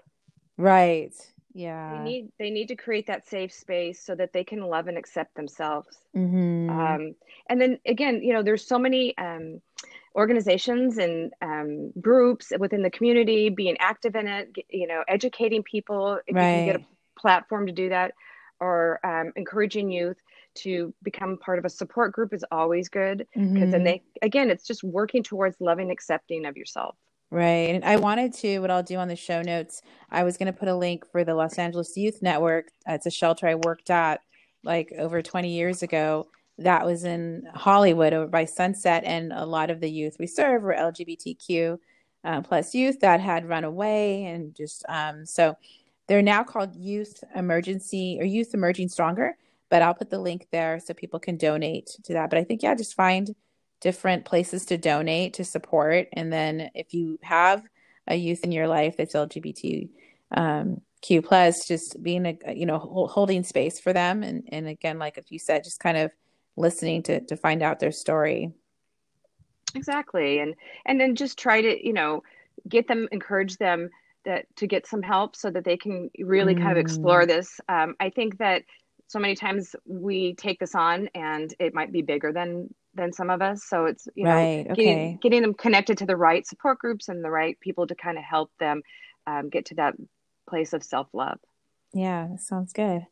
right 0.58 1.14
yeah 1.54 1.98
they 1.98 2.04
need 2.04 2.32
they 2.40 2.50
need 2.50 2.68
to 2.68 2.76
create 2.76 3.08
that 3.08 3.28
safe 3.28 3.52
space 3.52 4.00
so 4.00 4.16
that 4.16 4.32
they 4.32 4.44
can 4.44 4.62
love 4.62 4.88
and 4.88 4.98
accept 4.98 5.36
themselves 5.36 5.98
mm-hmm. 6.16 6.70
um, 6.70 7.16
and 7.50 7.60
then 7.60 7.80
again 7.86 8.22
you 8.22 8.34
know 8.34 8.44
there's 8.44 8.66
so 8.66 8.80
many 8.80 9.18
um, 9.18 9.60
organizations 10.16 10.98
and 10.98 11.34
um, 11.42 11.92
groups 12.00 12.52
within 12.60 12.82
the 12.82 12.90
community 12.90 13.50
being 13.50 13.76
active 13.80 14.16
in 14.16 14.28
it 14.28 14.56
you 14.70 14.88
know 14.88 15.04
educating 15.08 15.64
people 15.64 16.20
if 16.28 16.36
right. 16.36 16.50
you 16.50 16.56
can 16.58 16.66
get 16.66 16.76
a 16.76 17.20
platform 17.20 17.66
to 17.66 17.74
do 17.74 17.90
that 17.90 18.14
or 18.62 19.06
um, 19.06 19.34
encouraging 19.36 19.92
youth 19.92 20.18
to 20.54 20.94
become 21.04 21.38
part 21.38 21.60
of 21.60 21.66
a 21.66 21.70
support 21.70 22.14
group 22.14 22.34
is 22.34 22.46
always 22.52 22.90
good 22.90 23.26
because 23.34 23.48
mm-hmm. 23.48 23.72
then 23.72 23.84
they 23.84 24.02
again 24.22 24.50
it's 24.50 24.66
just 24.66 24.84
working 24.84 25.24
towards 25.24 25.56
loving 25.62 25.92
accepting 25.92 26.46
of 26.46 26.58
yourself 26.58 26.96
Right. 27.32 27.74
And 27.74 27.86
I 27.86 27.96
wanted 27.96 28.34
to, 28.36 28.60
what 28.60 28.70
I'll 28.70 28.84
do 28.84 28.98
on 28.98 29.08
the 29.08 29.16
show 29.16 29.42
notes, 29.42 29.82
I 30.10 30.24
was 30.24 30.36
going 30.36 30.52
to 30.52 30.60
put 30.60 30.68
a 30.68 30.76
link 30.76 31.10
for 31.10 31.24
the 31.24 31.34
Los 31.34 31.58
Angeles 31.58 31.96
Youth 31.96 32.22
Network. 32.22 32.68
It's 32.86 33.06
a 33.06 33.10
shelter 33.10 33.48
I 33.48 33.56
worked 33.56 33.90
at 33.90 34.20
like 34.66 34.92
over 34.98 35.22
20 35.22 35.50
years 35.50 35.82
ago. 35.82 36.28
That 36.58 36.86
was 36.86 37.06
in 37.06 37.48
Hollywood 37.56 38.12
over 38.12 38.28
by 38.28 38.44
Sunset. 38.44 39.04
And 39.06 39.32
a 39.32 39.46
lot 39.46 39.70
of 39.70 39.80
the 39.80 39.90
youth 39.90 40.18
we 40.20 40.28
serve 40.28 40.64
were 40.64 40.74
LGBTQ 40.74 41.80
uh, 42.26 42.42
plus 42.42 42.76
youth 42.76 43.00
that 43.00 43.22
had 43.22 43.48
run 43.48 43.64
away. 43.64 44.26
And 44.26 44.54
just 44.54 44.84
um, 44.90 45.26
so 45.26 45.56
they're 46.12 46.22
now 46.22 46.44
called 46.44 46.76
Youth 46.76 47.24
Emergency 47.38 48.18
or 48.20 48.26
Youth 48.26 48.54
Emerging 48.54 48.90
Stronger. 48.90 49.38
But 49.70 49.82
I'll 49.82 49.94
put 49.94 50.10
the 50.10 50.20
link 50.20 50.48
there 50.52 50.78
so 50.78 50.94
people 50.94 51.22
can 51.22 51.38
donate 51.38 51.96
to 52.04 52.12
that. 52.12 52.30
But 52.30 52.38
I 52.38 52.44
think, 52.44 52.64
yeah, 52.64 52.76
just 52.76 52.96
find 52.96 53.34
different 53.80 54.26
places 54.26 54.66
to 54.66 54.78
donate 54.78 55.36
to 55.36 55.46
support. 55.46 56.10
And 56.12 56.34
then 56.34 56.70
if 56.76 56.94
you 56.94 57.18
have 57.24 57.64
a 58.08 58.16
youth 58.16 58.44
in 58.44 58.52
your 58.52 58.68
life 58.68 58.98
that's 58.98 59.14
LGBTQ 59.14 59.88
um, 60.36 60.82
plus, 61.24 61.66
just 61.66 62.04
being 62.04 62.26
a 62.26 62.54
you 62.54 62.66
know 62.66 62.78
holding 62.78 63.46
space 63.46 63.80
for 63.80 63.94
them, 63.94 64.22
and 64.22 64.44
and 64.50 64.68
again, 64.68 65.00
like 65.00 65.18
if 65.18 65.32
you 65.32 65.40
said, 65.40 65.64
just 65.64 65.80
kind 65.80 65.96
of 65.98 66.12
listening 66.58 67.04
to 67.04 67.22
to 67.22 67.38
find 67.38 67.64
out 67.64 67.80
their 67.80 67.94
story. 67.94 68.52
Exactly, 69.76 70.40
and 70.40 70.56
and 70.86 71.00
then 71.00 71.16
just 71.16 71.40
try 71.40 71.62
to 71.62 71.88
you 71.88 71.94
know 71.94 72.22
get 72.68 72.90
them, 72.90 73.08
encourage 73.14 73.56
them 73.56 73.90
that 74.26 74.46
to 74.58 74.68
get 74.68 74.88
some 74.88 75.02
help 75.02 75.36
so 75.36 75.50
that 75.52 75.64
they 75.64 75.78
can 75.78 76.10
really 76.20 76.56
mm. 76.56 76.62
kind 76.62 76.72
of 76.72 76.78
explore 76.78 77.24
mm. 77.24 77.28
this. 77.28 77.60
Um, 77.70 77.96
I 78.00 78.10
think 78.10 78.38
that 78.38 78.64
so 79.08 79.20
many 79.20 79.36
times 79.36 79.76
we 79.86 80.36
take 80.36 80.60
this 80.60 80.74
on 80.76 81.10
and 81.14 81.54
it 81.60 81.74
might 81.74 81.92
be 81.92 82.02
bigger 82.02 82.32
than 82.32 82.74
than 82.94 83.14
some 83.14 83.30
of 83.30 83.42
us. 83.42 83.64
So 83.64 83.86
it's 83.86 84.08
you 84.16 84.26
know 84.26 84.36
right, 84.36 84.68
okay. 84.70 84.76
getting, 84.76 85.18
getting 85.18 85.42
them 85.42 85.54
connected 85.54 85.98
to 86.00 86.06
the 86.06 86.16
right 86.16 86.46
support 86.46 86.80
groups 86.80 87.10
and 87.10 87.24
the 87.24 87.30
right 87.30 87.60
people 87.60 87.88
to 87.88 87.96
kind 87.96 88.18
of 88.18 88.24
help 88.24 88.52
them 88.60 88.82
um, 89.28 89.50
get 89.50 89.66
to 89.68 89.76
that 89.76 89.96
place 90.48 90.74
of 90.74 90.84
self 90.84 91.08
love. 91.14 91.40
Yeah, 91.94 92.36
sounds 92.38 92.74
good. 92.74 93.06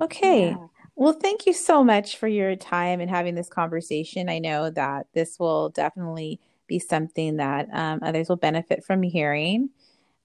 Okay. 0.00 0.50
Yeah. 0.50 0.66
Well, 0.96 1.12
thank 1.12 1.46
you 1.46 1.52
so 1.52 1.82
much 1.82 2.16
for 2.16 2.28
your 2.28 2.54
time 2.56 3.00
and 3.00 3.10
having 3.10 3.34
this 3.34 3.48
conversation. 3.48 4.28
I 4.28 4.38
know 4.38 4.70
that 4.70 5.06
this 5.12 5.38
will 5.38 5.70
definitely 5.70 6.40
be 6.66 6.78
something 6.78 7.36
that 7.36 7.68
um, 7.72 8.00
others 8.02 8.28
will 8.28 8.36
benefit 8.36 8.84
from 8.84 9.02
hearing. 9.02 9.70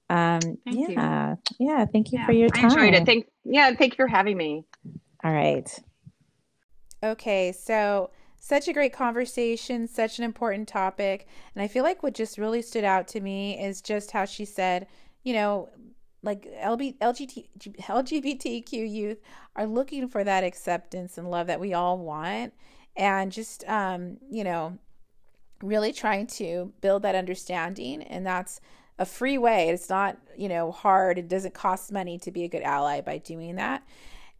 Um, 0.09 0.39
thank 0.39 0.89
yeah, 0.89 1.35
you. 1.59 1.67
yeah. 1.67 1.85
Thank 1.85 2.11
you 2.11 2.19
yeah, 2.19 2.25
for 2.25 2.31
your 2.31 2.49
time. 2.49 2.65
I 2.65 2.67
enjoyed 2.67 2.93
it. 2.95 3.05
Thank, 3.05 3.27
yeah, 3.43 3.73
thank 3.75 3.93
you 3.93 3.97
for 3.97 4.07
having 4.07 4.37
me. 4.37 4.65
All 5.23 5.31
right. 5.31 5.69
Okay, 7.03 7.51
so 7.51 8.09
such 8.37 8.67
a 8.67 8.73
great 8.73 8.93
conversation, 8.93 9.87
such 9.87 10.17
an 10.17 10.25
important 10.25 10.67
topic, 10.67 11.27
and 11.53 11.61
I 11.61 11.67
feel 11.67 11.83
like 11.83 12.01
what 12.01 12.13
just 12.13 12.37
really 12.37 12.61
stood 12.61 12.83
out 12.83 13.07
to 13.09 13.21
me 13.21 13.61
is 13.61 13.81
just 13.81 14.11
how 14.11 14.25
she 14.25 14.45
said, 14.45 14.87
you 15.23 15.33
know, 15.33 15.69
like 16.23 16.47
LB, 16.61 16.97
LGBT, 16.97 17.47
LGBTQ 17.79 18.89
youth 18.89 19.19
are 19.55 19.65
looking 19.65 20.07
for 20.07 20.23
that 20.23 20.43
acceptance 20.43 21.17
and 21.17 21.29
love 21.29 21.47
that 21.47 21.59
we 21.59 21.73
all 21.73 21.97
want, 21.97 22.53
and 22.95 23.31
just 23.31 23.63
um, 23.69 24.17
you 24.29 24.43
know, 24.43 24.77
really 25.61 25.93
trying 25.93 26.27
to 26.27 26.73
build 26.81 27.03
that 27.03 27.15
understanding, 27.15 28.01
and 28.03 28.25
that's 28.25 28.59
a 28.99 29.05
free 29.05 29.39
way. 29.39 29.69
It's 29.69 29.89
not 29.89 30.17
you 30.38 30.47
know 30.47 30.71
hard. 30.71 31.17
It 31.17 31.27
doesn't 31.27 31.55
cost 31.55 31.91
money 31.91 32.19
to 32.19 32.31
be 32.31 32.43
a 32.43 32.49
good 32.49 32.62
ally 32.62 33.01
by 33.01 33.17
doing 33.17 33.55
that. 33.55 33.83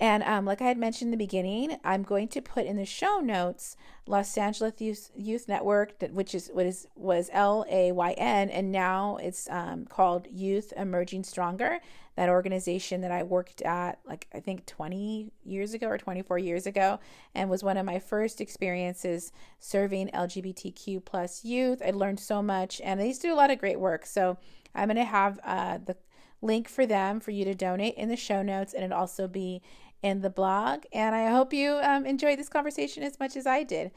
And 0.02 0.24
um, 0.24 0.46
like 0.46 0.62
I 0.62 0.66
had 0.66 0.78
mentioned 0.78 1.08
in 1.08 1.12
the 1.12 1.26
beginning, 1.26 1.78
I'm 1.84 2.04
going 2.04 2.30
to 2.30 2.42
put 2.42 2.66
in 2.66 2.78
the 2.78 2.86
show 2.86 3.20
notes 3.20 3.76
Los 4.08 4.38
Angeles 4.38 4.80
Youth, 4.80 5.12
Youth 5.16 5.48
Network, 5.50 5.94
which 6.12 6.34
is 6.34 6.50
what 6.54 6.66
is 6.66 6.88
was 6.96 7.30
L 7.34 7.66
A 7.70 7.92
Y 7.92 8.12
N, 8.18 8.50
and 8.50 8.72
now 8.72 9.18
it's 9.18 9.50
um, 9.50 9.86
called 9.86 10.28
Youth 10.32 10.72
Emerging 10.78 11.24
Stronger. 11.24 11.80
That 12.20 12.28
organization 12.28 13.00
that 13.00 13.12
I 13.12 13.24
worked 13.24 13.62
at, 13.62 14.00
like 14.06 14.28
I 14.34 14.42
think 14.42 14.66
20 14.66 15.32
years 15.46 15.74
ago 15.74 15.88
or 15.88 15.98
24 15.98 16.38
years 16.38 16.68
ago, 16.68 17.00
and 17.34 17.50
was 17.50 17.64
one 17.64 17.78
of 17.78 17.86
my 17.86 17.98
first 17.98 18.42
experiences 18.42 19.32
serving 19.58 20.10
LGBTQ 20.10 21.06
plus 21.06 21.46
youth. 21.46 21.82
I 21.82 21.92
learned 21.92 22.20
so 22.20 22.42
much, 22.42 22.82
and 22.84 23.00
they 23.00 23.08
used 23.08 23.22
to 23.22 23.28
do 23.28 23.34
a 23.34 23.38
lot 23.38 23.52
of 23.52 23.58
great 23.58 23.80
work. 23.80 24.06
So 24.06 24.38
I'm 24.76 24.90
going 24.90 24.98
to 24.98 25.06
have 25.06 25.40
uh, 25.46 25.78
the 25.78 25.96
link 26.42 26.68
for 26.68 26.86
them 26.86 27.22
for 27.22 27.32
you 27.32 27.46
to 27.46 27.56
donate 27.56 27.96
in 27.96 28.10
the 28.10 28.18
show 28.18 28.42
notes, 28.42 28.74
and 28.74 28.84
it'll 28.84 28.98
also 28.98 29.26
be 29.26 29.62
in 30.04 30.20
the 30.20 30.30
blog. 30.30 30.84
And 30.92 31.16
I 31.16 31.32
hope 31.32 31.54
you 31.54 31.80
um, 31.82 32.06
enjoyed 32.06 32.38
this 32.38 32.50
conversation 32.50 33.02
as 33.02 33.18
much 33.18 33.38
as 33.38 33.48
I 33.48 33.64
did. 33.64 33.92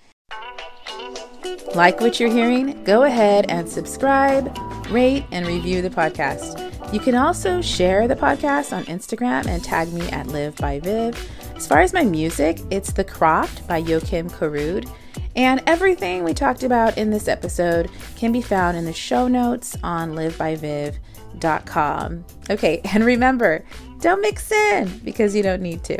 Like 1.74 2.00
what 2.00 2.20
you're 2.20 2.30
hearing? 2.30 2.84
Go 2.84 3.02
ahead 3.02 3.46
and 3.48 3.68
subscribe, 3.68 4.56
rate, 4.90 5.24
and 5.32 5.44
review 5.44 5.82
the 5.82 5.90
podcast. 5.90 6.71
You 6.92 7.00
can 7.00 7.14
also 7.14 7.60
share 7.62 8.06
the 8.06 8.14
podcast 8.14 8.76
on 8.76 8.84
Instagram 8.84 9.46
and 9.46 9.64
tag 9.64 9.90
me 9.94 10.06
at 10.10 10.26
Liv 10.26 10.54
by 10.56 10.78
Viv. 10.78 11.16
As 11.56 11.66
far 11.66 11.80
as 11.80 11.94
my 11.94 12.04
music, 12.04 12.60
it's 12.70 12.92
The 12.92 13.02
Croft 13.02 13.66
by 13.66 13.82
Joakim 13.82 14.30
Karud. 14.30 14.86
And 15.34 15.62
everything 15.66 16.22
we 16.22 16.34
talked 16.34 16.64
about 16.64 16.98
in 16.98 17.08
this 17.08 17.28
episode 17.28 17.90
can 18.16 18.30
be 18.30 18.42
found 18.42 18.76
in 18.76 18.84
the 18.84 18.92
show 18.92 19.26
notes 19.26 19.74
on 19.82 20.12
livbyviv.com. 20.12 20.94
Okay, 22.50 22.82
and 22.92 23.04
remember, 23.04 23.64
don't 24.00 24.20
mix 24.20 24.52
in 24.52 24.98
because 24.98 25.34
you 25.34 25.42
don't 25.42 25.62
need 25.62 25.82
to. 25.84 25.96